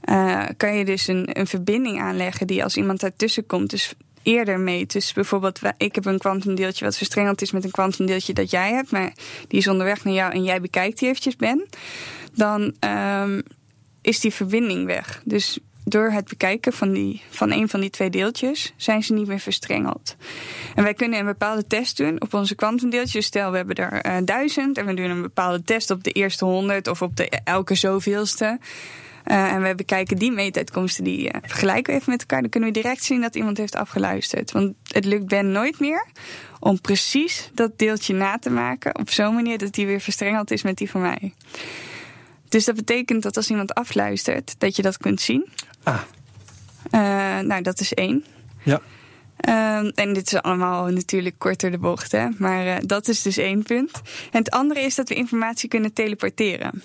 [0.00, 3.70] eh, kan je dus een, een verbinding aanleggen die als iemand daartussen komt.
[3.70, 4.92] Dus eerder meet.
[4.92, 8.90] Dus bijvoorbeeld, ik heb een kwantumdeeltje wat verstrengeld is met een kwantumdeeltje dat jij hebt,
[8.90, 9.12] maar
[9.48, 11.68] die is onderweg naar jou en jij bekijkt die eventjes, Ben.
[12.34, 13.40] Dan ehm,
[14.00, 15.22] is die verbinding weg.
[15.24, 19.26] Dus door het bekijken van, die, van een van die twee deeltjes zijn ze niet
[19.26, 20.16] meer verstrengeld.
[20.74, 23.26] En wij kunnen een bepaalde test doen op onze kwantumdeeltjes.
[23.26, 26.44] Stel, we hebben er eh, duizend en we doen een bepaalde test op de eerste
[26.44, 28.58] honderd of op de elke zoveelste.
[29.24, 32.40] Eh, en we bekijken die meetuitkomsten, die eh, vergelijken we even met elkaar.
[32.40, 34.52] Dan kunnen we direct zien dat iemand heeft afgeluisterd.
[34.52, 36.06] Want het lukt Ben nooit meer
[36.60, 40.62] om precies dat deeltje na te maken op zo'n manier dat die weer verstrengeld is
[40.62, 41.34] met die van mij.
[42.48, 45.48] Dus dat betekent dat als iemand afluistert, dat je dat kunt zien.
[45.82, 46.00] Ah,
[46.90, 48.24] Eh, nou, dat is één.
[48.62, 48.80] ja.
[49.36, 52.26] Ehm, en dit is allemaal natuurlijk korter de bocht, hè?
[52.38, 53.90] maar dat is dus één punt.
[54.30, 56.82] En het andere is dat we informatie kunnen teleporteren.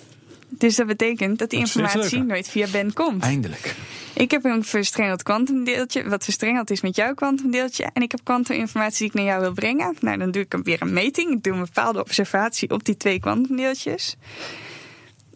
[0.50, 3.24] Dus dat betekent dat die Dat informatie nooit via Ben komt.
[3.24, 3.76] Eindelijk.
[4.14, 7.89] Ik heb een verstrengeld kwantumdeeltje, wat verstrengeld is met jouw kwantumdeeltje.
[7.93, 9.95] En ik heb kwantuminformatie die ik naar jou wil brengen.
[10.00, 11.32] Nou, dan doe ik weer een meting.
[11.32, 14.16] Ik doe een bepaalde observatie op die twee kwantumdeeltjes.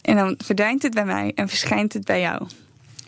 [0.02, 2.48] En dan verdwijnt het bij mij en verschijnt het bij jou.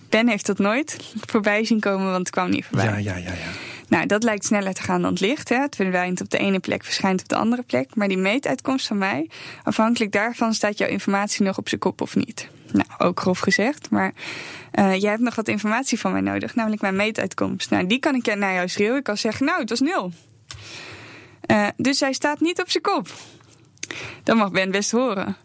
[0.09, 2.85] Ben heeft dat nooit voorbij zien komen, want het kwam niet voorbij.
[2.85, 3.72] Ja, ja, ja, ja.
[3.87, 5.49] Nou, dat lijkt sneller te gaan dan het licht.
[5.49, 5.55] Hè.
[5.55, 7.95] Het verdwijnt op de ene plek, verschijnt op de andere plek.
[7.95, 9.29] Maar die meetuitkomst van mij,
[9.63, 12.47] afhankelijk daarvan staat jouw informatie nog op zijn kop of niet.
[12.71, 13.89] Nou, ook grof gezegd.
[13.89, 14.13] Maar
[14.71, 17.69] eh, jij hebt nog wat informatie van mij nodig, namelijk mijn meetuitkomst.
[17.69, 18.97] Nou, die kan ik naar jou schreeuwen.
[18.97, 20.11] Ik kan zeggen, nou, het was nul.
[21.41, 23.07] Eh, dus hij staat niet op zijn kop.
[24.23, 25.37] Dat mag Ben best horen.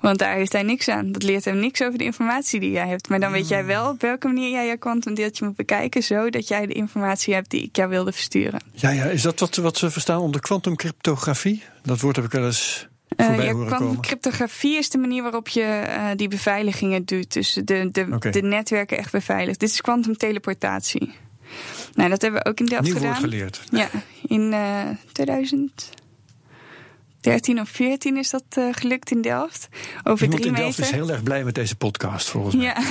[0.00, 1.12] Want daar heeft hij niks aan.
[1.12, 3.08] Dat leert hem niks over de informatie die jij hebt.
[3.08, 3.68] Maar dan weet jij hmm.
[3.68, 7.62] wel op welke manier jij je kwantumdeeltje moet bekijken, zodat jij de informatie hebt die
[7.62, 8.60] ik jou wilde versturen.
[8.72, 9.04] Ja, ja.
[9.04, 11.62] is dat wat, wat ze verstaan onder kwantumcryptografie?
[11.82, 16.06] Dat woord heb ik wel eens uh, ja, cryptografie is de manier waarop je eh,
[16.16, 17.32] die beveiligingen doet.
[17.32, 19.60] Dus de, de, de netwerken echt beveiligd.
[19.60, 21.12] Dit is kwantumteleportatie.
[21.94, 23.10] Nou, dat hebben we ook in Delft Nieuw gedaan.
[23.10, 23.62] Nieuw geleerd.
[23.70, 23.88] Ja,
[24.26, 25.90] in eh, 2000.
[27.20, 29.68] 13 of 14 is dat eh, gelukt in Delft.
[30.04, 32.64] Over Iemand drie in Delft is heel erg blij met deze podcast, volgens mij.
[32.64, 32.82] Ja.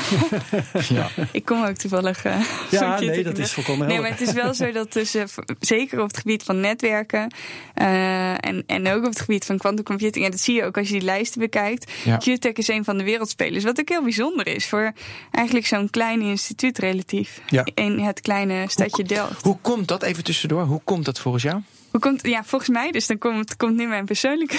[0.96, 1.10] ja.
[1.32, 2.26] Ik kom ook toevallig.
[2.26, 4.02] Uh, ja, nee, dat is volkomen helder.
[4.04, 5.24] Nee, maar het is wel zo dat dus, eh,
[5.60, 7.34] zeker op het gebied van netwerken
[7.74, 10.94] en, en ook op het gebied van quantumcomputing, en dat zie je ook als je
[10.94, 12.18] die lijsten bekijkt, ja.
[12.18, 13.64] QTech is een van de wereldspelers.
[13.64, 14.94] Wat ook heel bijzonder is voor
[15.32, 17.68] eigenlijk zo'n klein instituut relatief ja.
[17.74, 19.44] in het kleine stadje Delft.
[19.44, 21.62] Hoe komt dat, even tussendoor, hoe komt dat volgens jou?
[21.92, 24.58] Hoe komt, ja, volgens mij, dus dan komt, komt nu mijn persoonlijke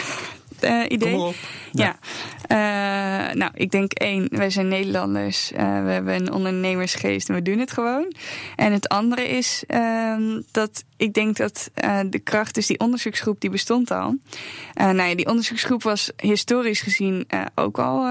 [0.65, 1.11] eh, idee.
[1.11, 1.35] Kom maar op.
[1.73, 1.99] Ja.
[2.47, 5.53] Eh, nou, ik denk één, wij zijn Nederlanders.
[5.53, 8.15] eh, we hebben een ondernemersgeest en we doen het gewoon.
[8.57, 11.71] En het andere is ehm, dat ik denk dat
[12.11, 14.17] de kracht is die onderzoeksgroep die bestond al.
[14.75, 18.07] Nou ja, die onderzoeksgroep was historisch gezien ook al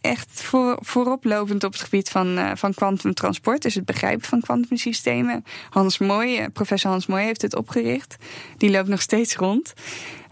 [0.00, 3.62] echt voor, vooroplopend op het gebied van, van kwantumtransport.
[3.62, 5.44] Dus het begrijpen van kwantumsystemen.
[5.70, 8.16] Hans Mooi, professor Hans Mooi heeft het opgericht.
[8.56, 9.72] Die loopt nog steeds rond.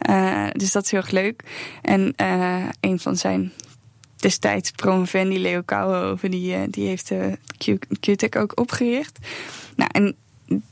[0.01, 1.42] Eh, dus dat is heel erg leuk.
[1.82, 3.53] En eh, een van zijn
[4.16, 7.38] destijds promovendi, Leo Kouwenhoven, die, eh, die heeft de
[8.01, 9.18] QTech ook opgericht.
[9.76, 10.16] Nou, en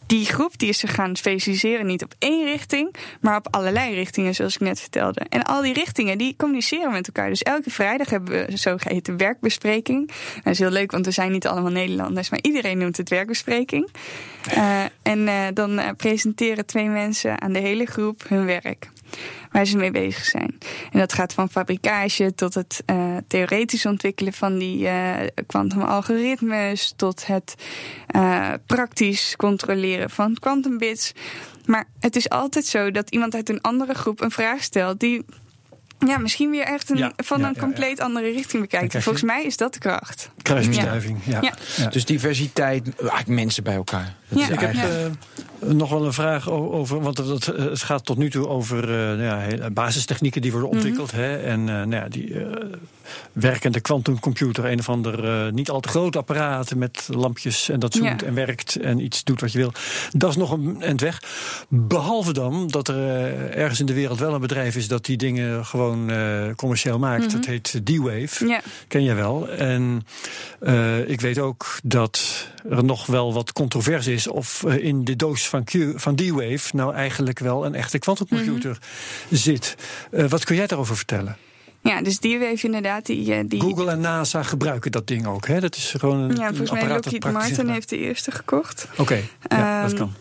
[0.07, 4.35] die groep die is zich gaan specialiseren niet op één richting, maar op allerlei richtingen,
[4.35, 5.21] zoals ik net vertelde.
[5.21, 7.29] En al die richtingen die communiceren met elkaar.
[7.29, 10.07] Dus elke vrijdag hebben we een zogeheten werkbespreking.
[10.07, 13.09] Nou, dat is heel leuk, want we zijn niet allemaal Nederlanders, maar iedereen noemt het
[13.09, 13.89] werkbespreking.
[15.03, 18.91] En dan presenteren twee mensen aan de hele groep hun werk.
[19.53, 20.59] Waar ze mee bezig zijn.
[20.93, 24.89] En dat gaat van fabrikage tot het eh, theoretisch ontwikkelen van die
[25.47, 26.93] kwantum algoritmes.
[26.97, 27.55] Tot het
[28.07, 31.13] eh, praktisch controleren van quantumbits.
[31.65, 35.25] Maar het is altijd zo dat iemand uit een andere groep een vraag stelt die.
[36.07, 39.23] Ja, misschien weer echt een, Ja, van ja, een ja, compleet andere richting je- Volgens
[39.25, 40.31] mij is dat de kracht.
[40.43, 41.41] Kruisbestuiving, ja.
[41.43, 41.53] Ja.
[41.77, 41.87] Ja.
[41.87, 44.15] Dus diversiteit, eigenlijk mensen bij elkaar.
[44.29, 44.45] Dat Ja.
[44.45, 48.19] is Ik heb eh, nog wel een vraag over, want het, eh, het gaat tot
[48.19, 51.11] nu toe over eh, nou ja, hele basistechnieken die worden ontwikkeld.
[51.11, 52.65] hè, en eh, nou ja, die eh,
[53.33, 57.95] werkende kwantumcomputer, een of ander eh, niet al te groot apparaat met lampjes en dat
[57.95, 58.27] zoomt Ja.
[58.27, 59.73] en werkt en iets doet wat je wil.
[60.13, 61.23] Dat is nog een eind weg.
[61.69, 65.17] Behalve dan dat er eh, ergens in de wereld wel een bedrijf is dat die
[65.17, 67.33] dingen gewoon eh, commercieel maakt.
[67.33, 68.47] Dat heet D-Wave.
[68.47, 68.61] Ja.
[68.89, 69.49] Ken jij wel.
[69.49, 70.07] En
[71.07, 75.65] ik weet ook dat er nog wel wat controverse is of in de doos van,
[75.65, 78.79] Q, van D-Wave nou eigenlijk wel een echte kwantumcomputer
[79.31, 79.77] zit.
[80.11, 81.37] Eh, wat kun jij daarover vertellen?
[81.89, 85.47] Ja, dus die weef inderdaad, die, eh, die, Google en NASA gebruiken dat ding ook.
[85.47, 85.61] Hè?
[85.61, 88.87] Dat is gewoon een, Ja, volgens mij Lockheed Martin heeft de eerste gekocht.
[88.97, 90.13] Oké, ja, dat Ehm, kan.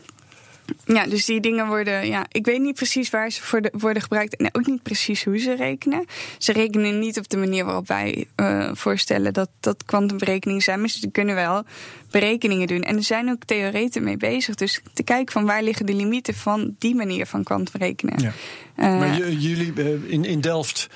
[0.85, 2.07] Ja, dus die dingen worden.
[2.07, 4.35] Ja, ik weet niet precies waar ze voor de, worden gebruikt.
[4.35, 6.05] En ook niet precies hoe ze rekenen.
[6.37, 10.79] Ze rekenen niet op de manier waarop wij eh, voorstellen dat dat kwantumberekeningen zijn.
[10.79, 11.63] Maar ze kunnen wel
[12.11, 12.81] berekeningen doen.
[12.81, 14.55] En er zijn ook theoreten mee bezig.
[14.55, 18.21] Dus te kijken van waar liggen de limieten van die manier van kwantumrekenen.
[18.21, 18.33] Ja.
[18.75, 20.87] Eh, Maar jullie eh, in, in Delft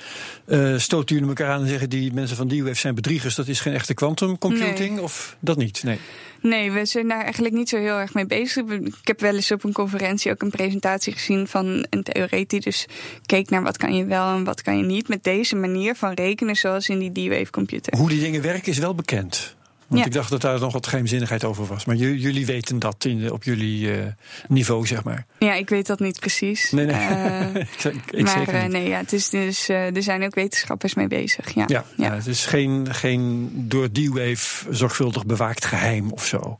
[0.44, 3.34] eh, stoten jullie elkaar aan en zeggen die mensen van D-Wave zijn bedriegers.
[3.34, 5.82] Dat is geen echte quantum computing of dat niet?
[5.82, 5.98] Nee.
[6.42, 8.64] Nee, we zijn daar eigenlijk niet zo heel erg mee bezig.
[8.70, 12.60] Ik heb wel eens op een conferentie ook een presentatie gezien van een theoreet die
[12.60, 12.86] dus
[13.26, 16.12] keek naar wat kan je wel en wat kan je niet met deze manier van
[16.12, 17.96] rekenen zoals in die D-Wave computer.
[17.96, 19.56] Hoe die dingen werken is wel bekend.
[19.92, 20.10] Want Ja.
[20.10, 21.84] ik dacht dat daar nog wat geheimzinnigheid over was.
[21.84, 24.06] Maar jullie weten dat in, op jullie eh,
[24.48, 25.26] niveau, zeg maar.
[25.38, 26.70] Ja, ik weet dat niet precies.
[26.70, 26.94] Nee, nee.
[26.94, 28.72] Eh, ik, zeg- ik maar zeker eh, niet.
[28.72, 31.54] nee, ja, het is dus, eh, er zijn ook wetenschappers mee bezig.
[31.54, 31.64] Ja.
[31.66, 32.14] Ja, ja.
[32.14, 36.58] het is geen, geen door D-Wave zorgvuldig bewaakt geheim of zo.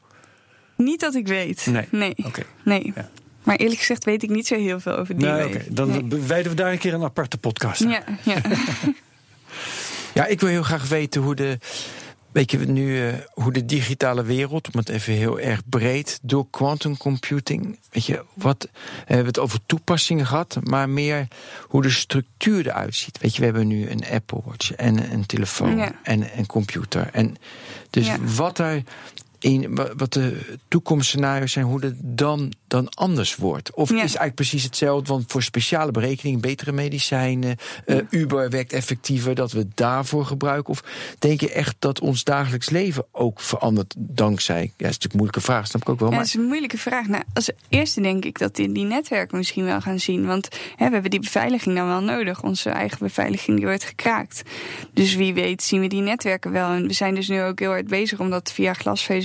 [0.77, 1.67] Niet dat ik weet.
[1.67, 1.87] Nee.
[1.91, 2.15] Nee.
[2.25, 2.43] Oké.
[2.65, 2.93] nee.
[2.95, 3.11] Ja.
[3.43, 5.47] Maar eerlijk gezegd weet ik niet zo heel veel over die Nee, wave.
[5.59, 5.65] oké.
[5.69, 6.21] Dan Nee.
[6.21, 7.91] wijden we daar een keer een aparte podcast aan.
[7.91, 8.41] Ja, ja.
[10.15, 11.59] Ja, ik wil heel graag weten hoe de.
[12.33, 16.47] Weet je nu eh, hoe de digitale wereld, om het even heel erg breed, door
[16.51, 17.79] quantum computing.
[17.91, 21.29] Weet je, wat, we hebben het over toepassingen gehad, maar meer
[21.69, 23.19] hoe de structuur eruit ziet.
[23.19, 25.93] Weet je, we hebben nu een Apple Watch en een telefoon Ja.
[26.03, 27.09] en een computer.
[27.13, 27.37] En
[27.91, 28.19] dus Ja.
[28.37, 28.83] wat er
[29.43, 33.75] in, wa- wat de toekomstscenario's zijn, hoe het dan, dan anders wordt?
[33.75, 33.95] Of Ja.
[33.95, 35.13] is het eigenlijk precies hetzelfde?
[35.13, 40.73] Want voor speciale berekeningen, betere medicijnen, eh, Uber werkt effectiever, dat we het daarvoor gebruiken?
[40.73, 40.83] Of
[41.19, 44.61] denk je echt dat ons dagelijks leven ook verandert dankzij?
[44.63, 46.09] Ja, dat is natuurlijk een moeilijke vraag, snap ik ook wel.
[46.09, 47.07] Ja, maar dat is een moeilijke vraag.
[47.07, 50.27] Nou, als eerste denk ik dat die, die netwerken misschien wel gaan zien.
[50.27, 52.43] Want hè, we hebben die beveiliging dan wel nodig.
[52.43, 54.43] Onze eigen beveiliging die wordt gekraakt.
[54.95, 56.71] Dus wie weet zien we die netwerken wel.
[56.71, 58.73] En we zijn dus nu ook heel hard bezig om dat via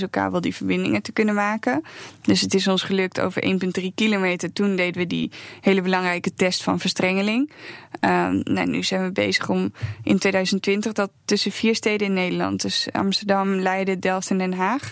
[0.08, 1.84] glasvezelkabel die verbindingen te kunnen maken.
[2.22, 3.44] Dus het is ons gelukt over
[3.80, 4.54] 1,3 kilometer.
[4.54, 5.32] Toen deden we die
[5.62, 7.52] hele belangrijke test van verstrengeling.
[8.00, 9.72] Ehm, nou, nu zijn we bezig om
[10.04, 14.92] in 2020 dat tussen vier steden in Nederland, dus Amsterdam, Leiden, Delft en Den Haag,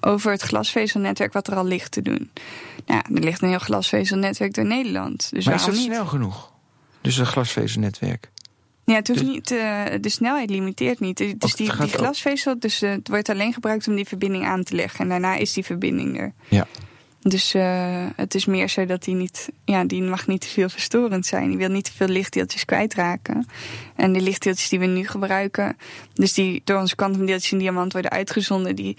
[0.00, 2.30] over het glasvezelnetwerk wat er al ligt te doen.
[2.86, 5.30] Nou, er ligt een heel glasvezelnetwerk door Nederland.
[5.30, 5.82] Dus maar is dat niet?
[5.82, 6.52] snel genoeg?
[7.00, 8.30] Dus een glasvezernetwerk.
[8.86, 11.16] Ja, het hoeft Dus- niet, eh, de snelheid limiteert niet.
[11.16, 14.62] Dus het die, die glasvezel, dus, eh, het wordt alleen gebruikt om die verbinding aan
[14.62, 15.00] te leggen.
[15.00, 16.32] En daarna is die verbinding er.
[16.48, 16.66] Ja.
[17.20, 20.68] Dus eh, het is meer zo dat die niet, ja, die mag niet te veel
[20.68, 21.48] verstorend zijn.
[21.48, 23.46] Die wil niet te veel lichtdeeltjes kwijtraken.
[23.96, 25.76] En de lichtdeeltjes die we nu gebruiken,
[26.14, 28.96] dus die door onze kwantumdeeltjes in diamant worden uitgezonden, die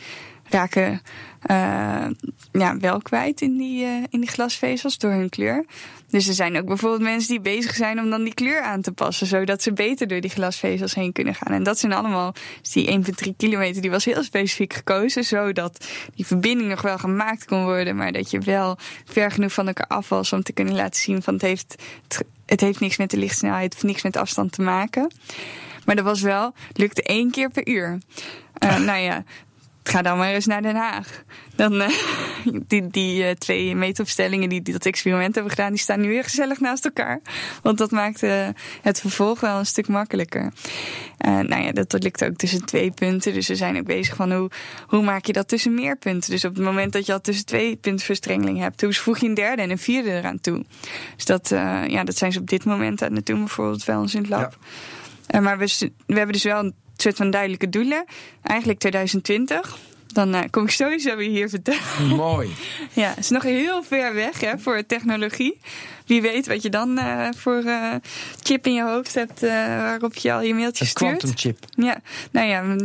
[0.50, 1.02] raken
[1.41, 2.06] eh,
[2.52, 5.66] ja, wel kwijt in die, eh, in die glasvezels door hun kleur.
[6.10, 8.91] Dus er zijn ook bijvoorbeeld mensen die bezig zijn om dan die kleur aan te
[8.91, 11.54] passen, zodat ze beter door die glasvezels heen kunnen gaan.
[11.54, 16.26] En dat zijn allemaal, dus die 1,3 kilometer, die was heel specifiek gekozen, zodat die
[16.26, 20.10] verbinding nog wel gemaakt kon worden, maar dat je wel ver genoeg van elkaar af
[20.10, 21.84] was om te kunnen laten zien van het heeft,
[22.45, 25.12] het, heeft niks met de lichtsnelheid of niks met afstand te maken.
[25.86, 28.00] Maar dat was wel, lukte één keer per uur.
[28.54, 29.24] Eh, nou ja,
[29.88, 31.24] ga dan maar eens naar Den Haag.
[31.56, 31.90] Dan, eh,
[32.68, 36.24] die die eh, twee meetopstellingen die, die dat experiment hebben gedaan, die staan nu weer
[36.24, 37.22] gezellig naast elkaar.
[37.62, 38.48] Want dat maakt eh,
[38.82, 40.54] het vervolg wel een stuk makkelijker.
[41.18, 43.34] Nou ja, dat lukt ook tussen twee punten.
[43.34, 44.50] Dus we zijn ook bezig van hoe,
[44.88, 46.32] hoe maak je dat tussen meer punten.
[46.32, 49.28] Dus op het moment dat je al tussen twee punten verstrengeling hebt, hoe voeg je
[49.28, 50.66] een derde en een vierde eraan toe.
[51.16, 51.50] Dus dat,
[51.88, 54.30] ja, dat zijn ze op dit moment aan het doen, bijvoorbeeld wel eens in het
[54.30, 54.58] lab.
[55.28, 56.72] Eh, maar we, we hebben dus wel
[57.02, 58.06] soort van duidelijke doelen.
[58.41, 59.78] Eigenlijk 2020.
[60.18, 62.08] Dan eh, kom ik sowieso weer hier vertellen.
[62.08, 62.50] Mooi.
[62.93, 65.60] Ja, het is nog heel ver weg hè, voor technologie.
[66.06, 67.93] Wie weet wat je dan eh, voor eh,
[68.43, 71.18] chip in je hoofd hebt waarop je al je mailtjes Een stuurt.
[71.18, 71.58] quantumchip.
[71.70, 72.76] Ja, nou ja,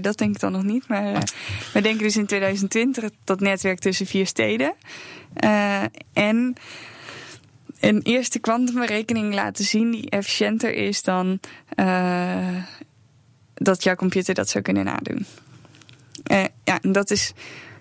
[0.00, 0.88] dat, denk ik dan nog niet.
[0.88, 1.22] Maar
[1.72, 4.74] we denken dus in 2020 dat netwerk tussen vier steden.
[6.12, 6.54] En
[7.80, 11.40] een eerste kwantumberekening laten zien die efficiënter is dan
[13.54, 15.26] dat jouw computer dat zou kunnen nadoen.
[16.24, 17.32] Eh, ja, en dat is,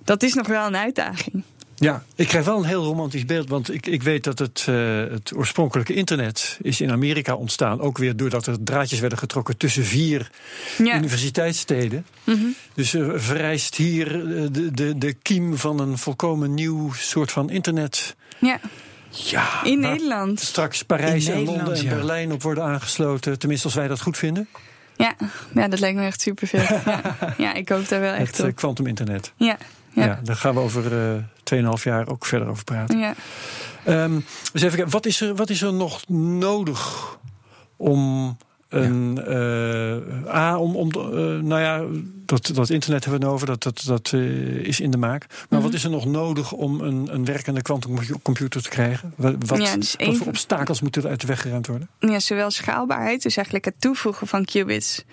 [0.03, 1.43] dat is nog wel een uitdaging.
[1.75, 3.49] Ja, ik krijg wel een heel romantisch beeld.
[3.49, 7.81] Want ik, ik weet dat het, eh, het oorspronkelijke internet is in Amerika ontstaan.
[7.81, 10.29] Ook weer doordat er draadjes werden getrokken tussen vier
[10.77, 10.95] Ja.
[10.97, 12.05] universiteitssteden.
[12.73, 14.07] Dus er verrijst hier
[14.37, 18.15] eh, de, de, de kiem van een volkomen nieuw soort van internet.
[18.39, 18.59] Ja,
[19.09, 19.63] Ja.
[19.63, 20.39] in Nederland.
[20.39, 21.95] Straks Parijs In en Nederland, Londen en ja.
[21.95, 23.39] Berlijn op worden aangesloten.
[23.39, 24.47] Tenminste, als wij dat goed vinden.
[24.97, 25.15] Ja,
[25.53, 26.61] ja dat lijkt me echt superveel.
[26.61, 27.01] ja.
[27.37, 28.55] ja, ik hoop daar wel echt Het eh, op.
[28.55, 29.33] quantum internet.
[29.35, 29.57] Ja,
[29.93, 30.05] Ja.
[30.05, 31.23] ja, daar gaan we over eh
[31.77, 32.99] 2,5 jaar ook verder over praten.
[32.99, 33.13] ja.
[34.51, 37.17] Dus even kijken, wat is, er, wat is er nog nodig
[37.77, 38.37] om
[38.73, 39.23] een.
[40.27, 40.75] eh, A, om.
[40.75, 40.99] om eh,
[41.41, 41.83] nou ja,
[42.25, 44.21] dat, dat internet hebben we het over, dat, dat, dat eh,
[44.67, 45.25] is in de maak.
[45.29, 45.61] Maar Mhm.
[45.61, 49.13] wat is er nog nodig om een, een werkende quantumcomputer te krijgen?
[49.17, 51.89] Wat, wat, Ja, dus wat voor van- obstakels moeten er uit de weg geruimd worden?
[51.99, 55.03] ja, zowel schaalbaarheid, dus eigenlijk het toevoegen van qubits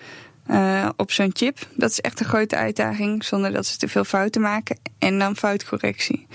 [0.45, 1.57] eh, op zo'n chip.
[1.75, 4.79] Dat is echt een grote uitdaging, zonder dat ze te veel fouten maken.
[4.97, 6.27] En dan foutcorrectie.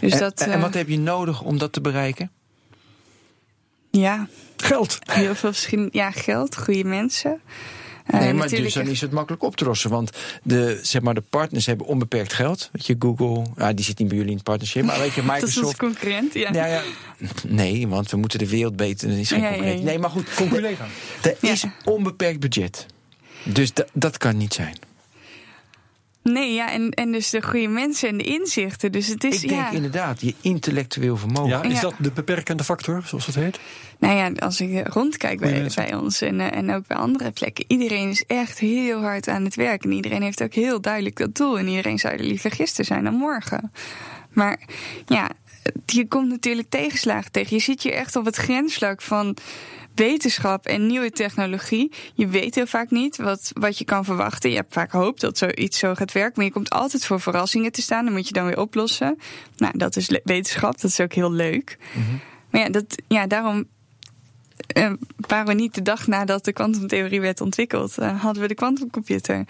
[0.00, 2.30] Dus en, dat, en wat heb je nodig om dat te bereiken?
[3.90, 4.28] ja,
[4.62, 4.98] Geld!
[5.12, 7.40] heel veel verschillende, ja, geld, goede mensen.
[8.06, 9.90] Eh, nee, maar dus dan is het makkelijk op te lossen.
[9.90, 10.10] Want
[10.42, 12.68] de, zeg maar, de partners hebben onbeperkt geld.
[12.72, 14.84] Weet je, Google, ja, die zit niet bij jullie in het partnership.
[14.84, 15.78] Maar weet je, dat is onze Microsoft.
[15.78, 16.52] concurrent, ja.
[16.52, 16.82] Ja, ja.
[17.48, 19.08] Nee, want we moeten de wereld beter.
[19.08, 19.84] Dat is geen Ja, ja, concurrentie.
[19.84, 19.90] ja.
[19.90, 20.34] Nee, maar goed.
[20.34, 20.86] Conculega.
[21.22, 21.50] Er Ja.
[21.50, 22.86] is onbeperkt budget.
[23.44, 24.76] Dus da- dat kan niet zijn.
[26.22, 28.92] Nee, ja, en, en dus de goede mensen en de inzichten.
[28.92, 31.48] Dus het is, Ik denk ja, inderdaad, je intellectueel vermogen.
[31.48, 31.80] Ja, is Ja.
[31.80, 33.60] dat de beperkende factor, zoals het heet?
[33.98, 37.64] Nou ja, als ik rondkijk bij, bij ons en, eh, en ook bij andere plekken.
[37.68, 39.84] Iedereen is echt heel hard aan het werk.
[39.84, 41.58] En iedereen heeft ook heel duidelijk dat doel.
[41.58, 43.72] En iedereen zou er liever gisteren zijn dan morgen.
[44.32, 44.60] Maar
[45.06, 45.30] ja,
[45.86, 47.56] je komt natuurlijk tegenslagen tegen.
[47.56, 49.36] Je zit hier echt op het grensvlak van
[49.94, 51.92] wetenschap en nieuwe technologie.
[52.14, 54.50] Je weet heel vaak niet wat, wat je kan verwachten.
[54.50, 56.32] Je hebt vaak hoop dat zoiets zo gaat werken.
[56.36, 58.04] Maar je komt altijd voor verrassingen te staan.
[58.04, 59.18] Dan moet je dan weer oplossen.
[59.56, 60.80] Nou, dat is wetenschap.
[60.80, 61.78] Dat is ook heel leuk.
[62.50, 63.66] Maar ja, dat, ja, daarom
[64.66, 68.54] eh, waren we niet de dag nadat de kwantumtheorie werd ontwikkeld, eh, hadden we de
[68.54, 69.44] kwantumcomputer.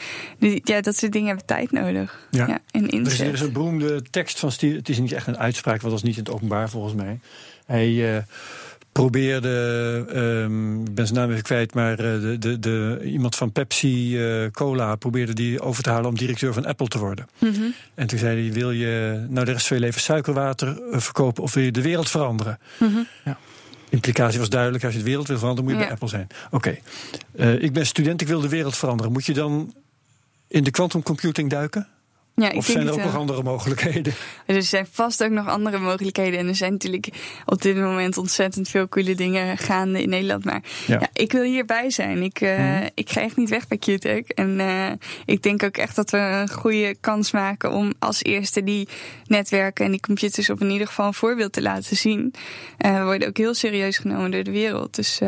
[0.64, 2.28] Ja, dat soort dingen hebben tijd nodig.
[2.30, 2.47] Ja.
[2.47, 2.59] Ja.
[2.70, 4.51] en Er is, er is een beroemde tekst van.
[4.59, 7.20] Het is niet echt een uitspraak, want dat was niet in het openbaar volgens mij.
[7.66, 8.22] Hij eh,
[8.93, 13.53] probeerde, ehm, ik ben zijn naam even kwijt, maar eh, de, de, de, iemand van
[13.53, 17.28] Pepsi eh, Cola probeerde die over te halen om directeur van Apple te worden.
[17.38, 17.62] Mhm.
[17.95, 21.43] En toen zei hij: Wil je nou de rest van je leven suikerwater eh, verkopen
[21.43, 22.59] of wil je de wereld veranderen?
[22.78, 22.99] Mhm.
[23.24, 23.38] Ja.
[23.88, 25.84] Implicatie was duidelijk: als je de wereld wil veranderen, moet je Ja.
[25.86, 26.26] bij Apple zijn.
[26.51, 26.78] Oké,
[27.36, 29.12] Eh, ik ben student, ik wil de wereld veranderen.
[29.12, 29.74] Moet je dan
[30.49, 31.86] in de quantum computing duiken?
[32.34, 34.14] Ja, ik Of zijn er ook nog andere mogelijkheden?
[34.46, 36.38] Er zijn vast ook nog andere mogelijkheden.
[36.38, 37.08] En er zijn natuurlijk
[37.46, 40.44] op dit moment ontzettend veel coole dingen gaande in Nederland.
[40.44, 40.98] Maar Ja.
[41.00, 41.08] ja.
[41.12, 42.22] ik wil hierbij zijn.
[42.22, 42.88] Ik, Mhm.
[42.94, 44.26] ik ga echt niet weg bij QTech.
[44.26, 44.90] En eh,
[45.24, 48.88] ik denk ook echt dat we een goede kans maken om als eerste die
[49.26, 52.34] netwerken en die computers op in ieder geval een voorbeeld te laten zien.
[52.78, 54.94] Eh, we worden ook heel serieus genomen door de wereld.
[54.94, 55.20] Dus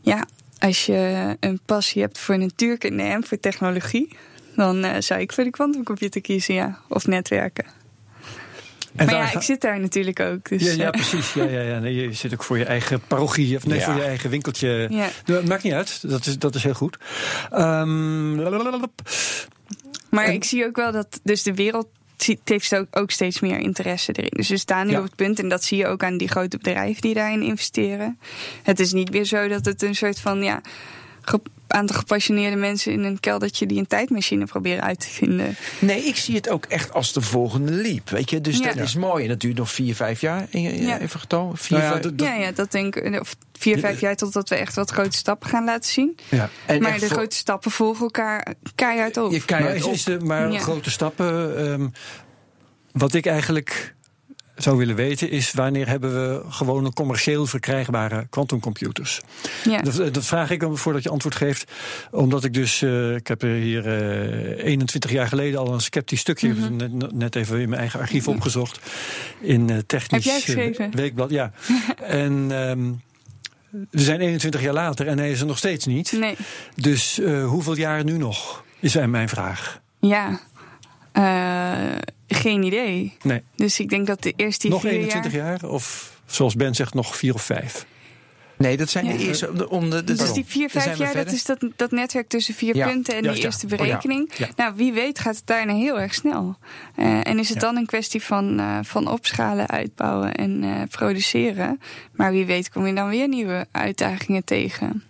[0.00, 0.26] ja,
[0.58, 4.08] als je een passie hebt voor natuurkunde en voor technologie.
[4.56, 6.78] Dan eh, zou ik voor de kwantumcomputer kiezen, ja.
[6.88, 7.64] Of netwerken.
[8.96, 10.48] En maar ja, ga- ik zit daar natuurlijk ook.
[10.48, 11.32] Dus, ja, ja, eh, precies.
[11.32, 11.78] Ja, ja, ja.
[11.78, 13.84] Nee, je zit ook voor je eigen parochie, of nee, Ja.
[13.84, 14.86] voor je eigen winkeltje.
[14.90, 15.08] Ja.
[15.26, 16.96] Nou, Maakt niet uit, dat is, dat is heel goed.
[17.50, 18.34] Ehm.
[20.10, 21.88] Maar En- ik zie ook wel dat dus de wereld
[22.44, 24.30] heeft ook, ook steeds meer interesse erin.
[24.36, 24.98] Dus we staan nu Ja.
[24.98, 28.18] op het punt, en dat zie je ook aan die grote bedrijven die daarin investeren.
[28.62, 30.60] Het is niet meer zo dat het een soort van ja,
[31.72, 35.56] aantal gepassioneerde mensen in een keldertje die een tijdmachine proberen uit te vinden.
[35.78, 38.08] Nee, ik zie het ook echt als de volgende leap.
[38.10, 38.64] Weet je, dus Ja.
[38.72, 39.22] dat is mooi.
[39.22, 40.46] En dat duurt nog vier, vijf jaar.
[40.50, 40.98] Ja.
[41.00, 41.52] Even getal.
[41.54, 43.20] Vier, Nou ja, vijf- dat- dat- ja, ja, dat denk ik.
[43.20, 46.16] Of vier, vijf jaar totdat we echt wat grote stappen gaan laten zien.
[46.28, 46.48] ja.
[46.66, 49.30] en maar de voor- grote stappen volgen elkaar keihard op.
[49.30, 49.92] Je Maar, keihard is, op.
[49.92, 50.58] is de, maar Ja.
[50.58, 51.56] grote stappen.
[51.58, 51.88] ehm,
[52.92, 53.94] wat ik eigenlijk
[54.62, 59.20] zou willen weten is wanneer hebben we gewone commercieel verkrijgbare quantumcomputers?
[59.64, 59.82] ja.
[59.82, 61.72] Dat, dat vraag ik om voordat je antwoord geeft.
[62.10, 66.20] Omdat ik dus, eh, ik heb er hier eh 21 jaar geleden al een sceptisch
[66.20, 66.62] stukje, Mhm.
[66.62, 68.80] het net, net even in mijn eigen archief opgezocht.
[69.40, 70.46] In eh, technisch
[70.90, 71.30] weekblad.
[71.30, 71.52] Ja.
[72.02, 72.92] en ehm,
[73.90, 76.12] we zijn 21 jaar later en hij is er nog steeds niet.
[76.12, 76.36] Nee.
[76.74, 78.64] Dus hoeveel jaar nu nog?
[78.80, 79.80] Is mijn vraag.
[80.00, 80.40] Ja.
[81.24, 81.96] Eh,
[82.28, 83.16] geen idee.
[83.22, 85.64] Nee, Dus ik denk dat de eerste nog vier 21 jaar.
[85.64, 87.86] Of zoals Ben zegt, nog vier of vijf.
[88.56, 89.12] Nee, dat zijn Ja.
[89.12, 89.48] de eerste.
[89.50, 90.34] Om de, om de, de- Dus pardon.
[90.34, 93.34] die vier, vijf jaar, dat is dat, dat netwerk tussen vier Ja, punten en juist,
[93.40, 93.50] die ja.
[93.52, 93.76] eerste Oh, ja.
[93.76, 94.30] berekening.
[94.36, 94.48] Ja.
[94.56, 96.56] Nou, wie weet gaat het daarna heel erg snel.
[96.96, 97.66] Eh, en is het Ja.
[97.66, 101.80] dan een kwestie van, eh, van opschalen, uitbouwen en eh, produceren.
[102.12, 105.04] Maar wie weet kom je dan weer nieuwe uitdagingen tegen.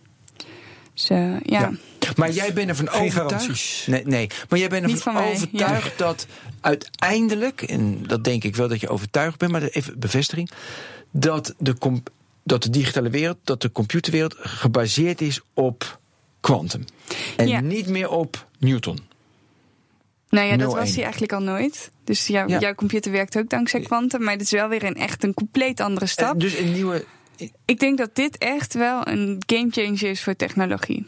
[0.94, 1.08] Dus
[1.42, 1.70] ja.
[2.16, 3.32] Maar jij bent ervan Geen overtuigd.
[3.32, 3.84] garanties.
[3.86, 6.26] Nee, nee, maar jij bent ervan van mij, overtuigd dat
[6.60, 10.50] uiteindelijk, en dat denk ik wel dat je overtuigd bent, maar even bevestiging,
[11.10, 11.76] dat de,
[12.44, 15.98] dat de digitale wereld, dat de computerwereld gebaseerd is op
[16.40, 16.84] quantum.
[17.36, 17.60] En Ja.
[17.60, 18.98] niet meer op Newton.
[20.28, 20.78] Nou ja, dat 0-1.
[20.78, 21.90] was hij eigenlijk al nooit.
[22.04, 22.58] Dus jou- Ja.
[22.58, 24.22] jouw computer werkt ook dankzij kwantum.
[24.22, 26.32] Maar het is wel weer een echt een compleet andere stap.
[26.32, 27.04] En dus een nieuwe.
[27.64, 31.06] Ik denk dat dit echt wel een gamechanger is voor technologie.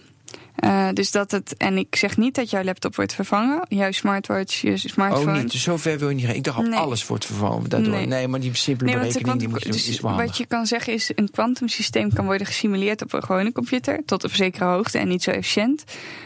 [0.62, 4.60] Eh, dus dat het, en ik zeg niet dat jouw laptop wordt vervangen, jouw smartwatch,
[4.60, 5.30] je smartphone.
[5.32, 5.52] Oh, niet.
[5.52, 6.34] Dus zover wil je niet gaan.
[6.34, 6.78] Ik dacht al, Nee.
[6.78, 7.68] alles wordt vervangen.
[7.68, 7.92] Daardoor.
[7.92, 8.06] Nee.
[8.06, 8.28] Nee.
[8.28, 10.28] maar die simpele Nee, de berekening die moet je, dus is wel handig.
[10.28, 14.24] wat je kan zeggen is, een kwantumsysteem kan worden gesimuleerd op een gewone computer, tot
[14.24, 15.84] op zekere hoogte en niet zo efficiënt.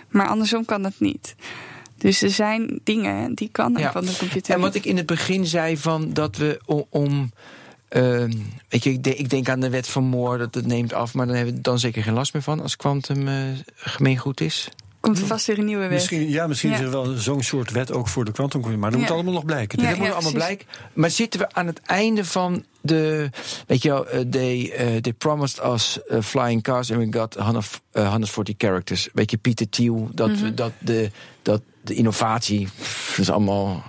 [0.09, 1.35] Maar andersom kan dat niet.
[1.99, 3.89] Dus er zijn dingen die kan een Ja.
[3.89, 4.55] kwantumcomputer.
[4.55, 6.61] En wat ik in het begin zei van dat we
[6.91, 7.31] om.
[8.03, 8.31] Ehm,
[8.69, 11.15] weet je, ik denk, ik denk aan de wet van Moore, dat het neemt af,
[11.15, 13.35] maar dan hebben we dan zeker geen last meer van als kwantum eh,
[13.77, 14.69] gemeengoed is.
[15.01, 15.91] komt er vast weer een nieuwe wet.
[15.91, 16.77] Misschien, ja, misschien Ja.
[16.77, 18.79] is er wel zo'n soort wet ook voor de quantumcomputer.
[18.81, 19.07] Maar dat Ja.
[19.07, 19.83] moet allemaal nog blijken.
[19.83, 20.67] Ja, dat moet allemaal blijken.
[20.93, 23.31] Maar zitten we aan het einde van de.
[23.67, 27.81] Weet je wel, eh, they, eh, they promised us flying cars and we got 100,
[27.93, 29.09] eh, 140 characters.
[29.13, 30.43] Weet je, Pieter Thiel, dat, Mhm.
[30.43, 31.11] we, dat, de,
[31.43, 32.69] dat de innovatie.
[33.09, 33.85] Dat is allemaal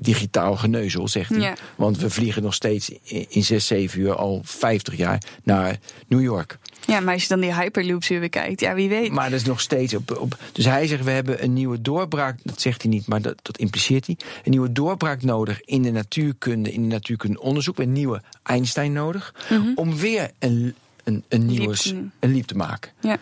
[0.00, 1.40] digitaal geneuzel, zegt hij.
[1.40, 1.54] Ja.
[1.76, 5.78] Want we vliegen nog steeds in, in 6, 7 uur al 50 jaar naar
[6.08, 6.58] New York.
[6.86, 9.12] Ja, maar als je dan die hyperloops weer bekijkt, ja, wie weet.
[9.12, 10.38] Maar dat is nog steeds op, op.
[10.52, 12.38] Dus hij zegt: we hebben een nieuwe doorbraak.
[12.42, 14.16] Dat zegt hij niet, maar dat, dat impliceert hij.
[14.44, 17.78] Een nieuwe doorbraak nodig in de natuurkunde, in de natuurkundeonderzoek.
[17.78, 19.34] Een nieuwe Einstein nodig.
[19.74, 20.74] Om weer een,
[21.04, 22.12] een, een nieuwe Leap s- te doen.
[22.20, 22.90] een te maken.
[23.00, 23.16] ja.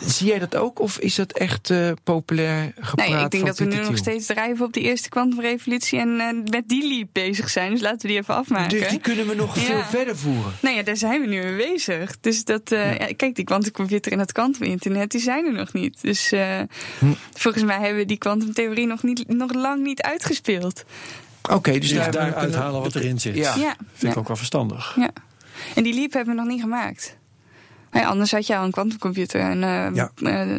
[0.00, 0.78] Zie jij dat ook?
[0.80, 3.08] Of is dat echt eh, populair gepraat?
[3.08, 6.20] Nee, ik denk van dat we nu nog steeds drijven op die eerste kwantumrevolutie en
[6.20, 7.70] eh, met die leap bezig zijn.
[7.70, 8.78] Dus laten we die even afmaken.
[8.78, 9.60] Dus die kunnen we nog Ja.
[9.62, 10.52] veel verder voeren.
[10.60, 12.16] Nou ja, daar zijn we nu mee bezig.
[12.20, 16.00] Dus dat, eh, ja, kijk, die kwantumcomputer en dat kwantuminternet, die zijn er nog niet.
[16.02, 16.58] Dus eh,
[16.98, 17.12] Hm.
[17.34, 20.84] volgens mij hebben we die kwantumtheorie nog, niet, nog lang niet uitgespeeld.
[21.50, 23.36] Oké, dus, Dus daar, uithalen wat erin zit.
[23.36, 23.54] Ja.
[23.56, 24.96] Ja, Vind ik ook wel verstandig.
[24.98, 25.10] ja.
[25.74, 27.16] En die leap hebben we nog niet gemaakt.
[27.92, 29.40] Ja, anders had je al een kwantumcomputer.
[29.40, 30.10] En eh, Ja.
[30.22, 30.56] eh,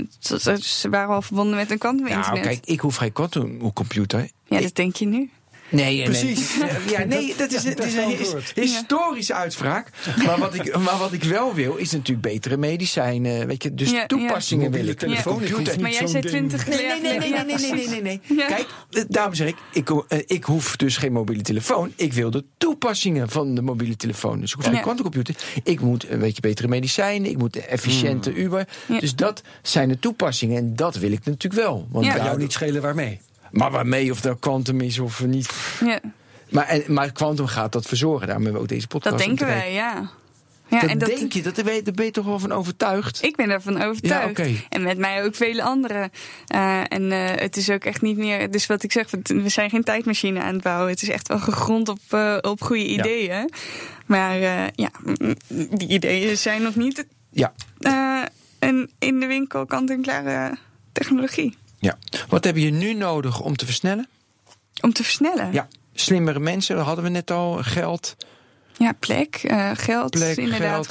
[0.60, 2.30] ze- waren al verbonden met een kwantuminternet.
[2.32, 4.30] Nou, kijk, ik hoef geen quantumcomputer.
[4.46, 5.30] ja, dat denk je nu.
[5.70, 6.56] Nee, Precies.
[6.60, 9.90] Nee, ja, nee, dat is, Ja, is een his- historische uitspraak.
[10.26, 13.48] Maar wat, ik, maar wat ik wel wil, is natuurlijk betere medicijnen.
[13.48, 14.78] Weet je, dus Ja, toepassingen ja.
[14.78, 14.98] wil ik.
[14.98, 15.74] Telefoon, ik hoef computer.
[15.74, 16.34] niet Maar jij zo'n zei ding.
[16.50, 18.38] 20 Nee, nee, nee, nee, nee, nee, nee, nee, nee, nee.
[18.38, 18.48] Ja.
[18.48, 21.92] Kijk, eh, daarom zeg ik, ik, eh, ik hoef dus geen mobiele telefoon.
[21.96, 24.40] Ik wil de toepassingen van de mobiele telefoon.
[24.40, 24.82] Dus ik hoef geen Ja.
[24.82, 25.36] quantumcomputer.
[25.64, 27.30] Ik moet een beetje betere medicijnen.
[27.30, 28.68] Ik moet een efficiënte Uber.
[28.86, 29.00] Ja.
[29.00, 30.58] Dus dat zijn de toepassingen.
[30.58, 31.88] En dat wil ik natuurlijk wel.
[31.92, 33.20] Want ja, jou niet schelen waarmee.
[33.52, 35.50] Maar waarmee, of dat quantum is of niet.
[35.86, 36.00] Ja,
[36.50, 38.28] Maar, en, maar quantum gaat dat verzorgen.
[38.28, 39.18] Daarom hebben we ook deze podcast.
[39.18, 40.10] dat denken wij, ja.
[40.68, 43.24] ja dat en dat, denk je, dat, daar ben je toch wel van overtuigd?
[43.24, 44.38] Ik ben daarvan overtuigd.
[44.38, 44.56] Ja.
[44.70, 46.12] En met mij ook vele anderen.
[46.48, 48.52] Eh, en eh, het is ook echt niet meer.
[48.52, 50.90] Dus wat ik zeg, we zijn geen tijdmachine aan het bouwen.
[50.90, 53.50] Het is echt wel gegrond op, eh, op goede ideeën.
[54.06, 54.38] Maar
[54.76, 54.92] ja,
[55.48, 57.54] die ideeën zijn nog niet Ja.
[58.60, 60.58] een in de winkel kant-en-klare
[60.92, 61.58] technologie.
[61.80, 61.98] Ja.
[62.28, 64.08] Wat heb je nu nodig om te versnellen?
[64.82, 65.54] Om te versnellen.
[65.54, 65.68] Ja.
[65.94, 67.64] Slimmere mensen, dat hadden we net al.
[67.64, 68.16] Geld.
[68.80, 70.88] Ja, plek, eh, geld, Plek, inderdaad,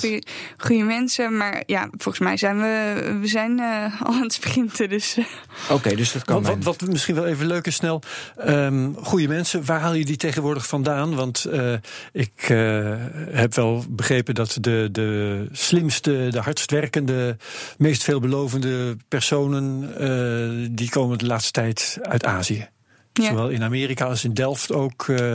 [0.57, 1.37] goede- mensen.
[1.37, 4.89] Maar ja, volgens mij zijn we, we zijn eh, al aan het sprinten.
[4.89, 5.25] Dus eh,
[5.71, 8.03] Oké, dus dat kan Wat, wat, misschien wel even leuk is snel.
[8.37, 11.15] Ehm goede mensen, waar haal je die tegenwoordig vandaan?
[11.15, 11.73] Want eh,
[12.13, 12.95] ik eh,
[13.31, 17.37] heb wel begrepen dat de, de slimste, de hardst werkende,
[17.79, 19.93] meest veelbelovende personen...
[19.99, 22.69] eh, die komen de laatste tijd uit Azië.
[23.13, 23.25] Ja.
[23.29, 25.09] Zowel in Amerika als in Delft ook.
[25.09, 25.33] eh,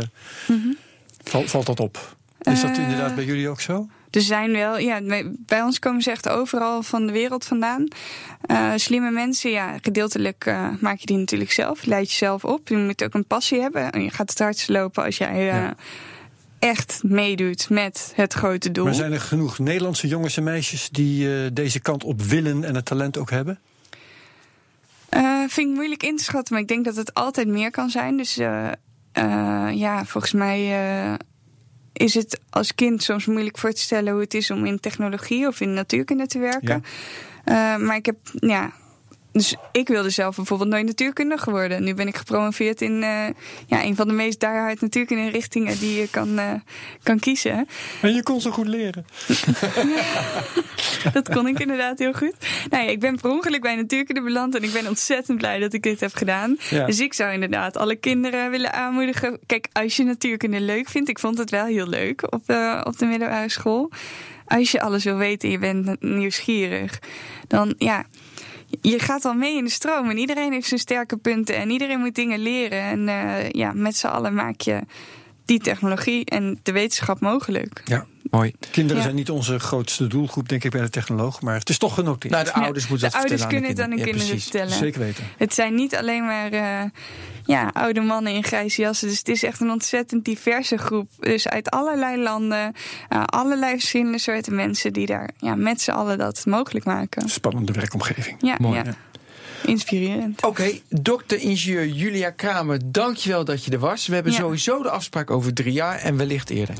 [1.24, 2.20] val- valt dat op?
[2.42, 3.88] Is dat Eh, inderdaad bij jullie ook zo?
[4.12, 5.02] er zijn wel, ja,
[5.46, 7.88] bij- ons komen ze echt overal van de wereld vandaan.
[8.42, 11.86] Eh, slimme mensen, ja, gedeeltelijk eh, maak je die natuurlijk zelf.
[11.86, 12.68] Leid je zelf op.
[12.68, 13.92] Je moet ook een passie hebben.
[13.92, 15.76] En je gaat het hardst lopen als jij Ja.
[16.60, 18.86] echt meedoet met het grote doel.
[18.86, 22.86] Maar zijn er genoeg Nederlandse jongens en meisjes die deze kant op willen en het
[22.86, 23.60] talent ook hebben?
[25.48, 28.18] Vind ik moeilijk in te schatten, maar ik denk dat het altijd meer kan zijn.
[28.18, 28.36] Dus
[29.74, 30.60] ja, volgens mij
[32.02, 35.48] is het als kind soms moeilijk voor te stellen hoe het is om in technologie
[35.48, 36.84] of in natuurkunde te werken.
[37.44, 38.72] Eh, maar ik heb, ja.
[39.32, 41.84] Dus ik wilde zelf bijvoorbeeld nooit natuurkundige worden.
[41.84, 43.28] Nu ben ik gepromoveerd in eh,
[43.68, 46.54] ja, een van de meest diehard natuurkunde richtingen die je kan, eh,
[47.04, 47.68] kan kiezen.
[48.02, 49.06] En je kon zo goed leren.
[51.14, 52.34] Dat kon ik inderdaad heel goed.
[52.70, 55.74] Nou ja, ik ben per ongeluk bij natuurkunde beland en ik ben ontzettend blij dat
[55.74, 56.58] ik dit heb gedaan.
[56.70, 56.86] Ja.
[56.86, 59.40] Dus ik zou inderdaad alle kinderen willen aanmoedigen.
[59.46, 62.98] Kijk, als je natuurkunde leuk vindt, ik vond het wel heel leuk op de, op
[62.98, 63.92] de middelbare school.
[64.46, 67.00] Als je alles wil weten en je bent nieuwsgierig,
[67.48, 68.06] dan ja.
[68.82, 72.00] Je gaat al mee in de stroom en iedereen heeft zijn sterke punten en iedereen
[72.00, 72.82] moet dingen leren.
[72.82, 74.80] En eh, ja, met z'n allen maak je
[75.52, 77.82] die technologie en de wetenschap mogelijk.
[77.86, 78.06] Ja.
[78.30, 78.54] Mooi.
[78.72, 79.04] Kinderen Ja.
[79.04, 81.42] zijn niet onze grootste doelgroep, denk ik, bij de technoloog.
[81.42, 82.34] Maar het is toch genoteerd.
[82.34, 84.72] Nou, de Ja, ouders moeten de dat ouders vertellen kunnen het aan de kinderen vertellen.
[84.74, 85.24] Zeker weten.
[85.38, 86.90] Het zijn niet alleen maar eh,
[87.46, 89.08] ja, oude mannen in grijze jassen.
[89.08, 91.10] Dus het is echt een ontzettend diverse groep.
[91.20, 92.74] Dus uit allerlei landen,
[93.10, 97.30] eh, allerlei verschillende soorten mensen die daar ja, met z'n allen dat mogelijk maken.
[97.30, 98.36] Spannende werkomgeving.
[98.40, 98.82] Ja, Mooi?
[99.66, 100.46] Inspirerend.
[100.46, 104.08] Oké, dokter-ingenieur Julia Kramer, dankjewel dat je er was.
[104.08, 104.38] We hebben Ja.
[104.38, 106.76] sowieso de afspraak over drie jaar en wellicht eerder.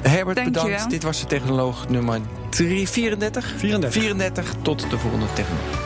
[0.00, 0.90] Herbert, bedankt.
[0.90, 2.20] Dit was de technoloog nummer
[2.50, 3.54] 3, 34?
[3.56, 4.02] 34.
[4.02, 4.54] 34.
[4.62, 5.85] Tot de volgende technoloog.